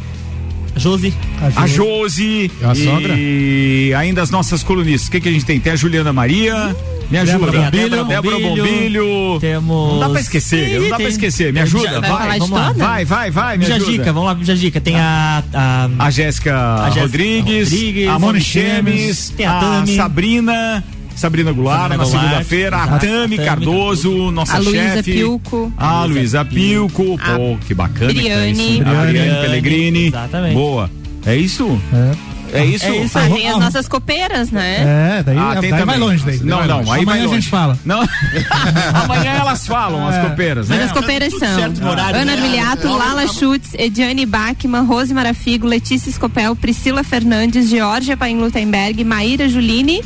[0.76, 1.12] Josi.
[1.56, 2.50] A Josi.
[2.62, 3.14] A sogra?
[3.16, 5.08] E ainda as nossas colunistas.
[5.08, 5.60] O que, que a gente tem?
[5.60, 6.74] Tem a Juliana Maria.
[7.12, 7.70] Me ajuda.
[7.70, 8.04] Débora Bombilho.
[8.06, 9.38] Débora, Bombilho.
[9.40, 9.92] Temos.
[9.92, 11.52] Não dá pra esquecer, não dá pra esquecer.
[11.52, 12.72] Me ajuda, Vai vamos lá.
[12.72, 13.90] Vai, vai, vai, me Já ajuda.
[13.92, 14.80] dica, vamos lá, já dica.
[14.80, 15.42] Tem a.
[15.52, 19.86] A, A Jéssica A Rodrigues, Rodrigues, a Moni Chemes, tem a a.
[19.86, 20.82] Sabrina.
[21.14, 22.86] Sabrina Goulart, Sabrina na segunda-feira, a.
[22.98, 25.12] Tami Tami Cardoso, nossa A Luísa chefe.
[25.12, 25.70] Pilco.
[25.76, 27.18] A Luísa Pilco.
[27.18, 28.12] Pô, que bacana.
[28.12, 28.72] que tá Briane.
[28.72, 28.80] isso.
[28.80, 30.06] A Briane Briane, Pellegrini.
[30.06, 30.54] exatamente.
[30.54, 30.90] Boa.
[31.26, 31.78] É isso?
[31.92, 32.31] É
[32.64, 32.84] isso?
[32.86, 33.32] É isso Ah, aí.
[33.32, 35.18] tem as nossas copeiras, né?
[35.18, 36.38] É, daí, Ah, tem daí vai longe daí.
[36.40, 37.78] Não, não, aí Amanhã a gente fala.
[37.84, 38.00] Não.
[39.04, 40.84] Amanhã elas falam, as copeiras, Mas né?
[40.84, 42.32] as copeiras são horário, Ana né?
[42.34, 49.48] Armiliato, Lala Schutz, Ediane Bachmann, Rose Marafigo, Letícia Scopel, Priscila Fernandes, Georgia Paim Lutemberg, Maíra
[49.48, 50.02] Juline,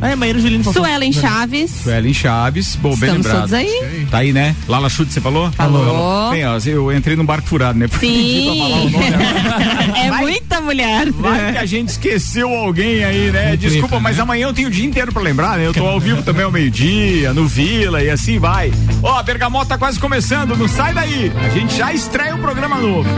[0.00, 0.64] É, Maíra Julino.
[0.72, 1.70] Suelen Chaves.
[1.82, 3.40] Suelen Chaves, bom, bem Estamos lembrado.
[3.40, 4.06] todos aí?
[4.10, 4.54] Tá aí, né?
[4.68, 5.50] Lala Chute, você falou?
[5.52, 6.30] Falou.
[6.30, 7.88] Bem, ó, eu entrei num barco furado, né?
[7.88, 8.90] Porque pedi pra falar o Sim.
[8.90, 9.98] nome.
[9.98, 11.10] é muita mulher.
[11.12, 13.56] Vai que a gente esqueceu alguém aí, né?
[13.56, 15.66] Desculpa, mas amanhã eu tenho o dia inteiro pra lembrar, né?
[15.66, 18.72] Eu tô ao vivo também ao meio-dia, no Vila e assim vai.
[19.02, 21.32] Ó, a Bergamota tá quase começando, não sai daí.
[21.44, 23.08] A gente já estreia o programa novo.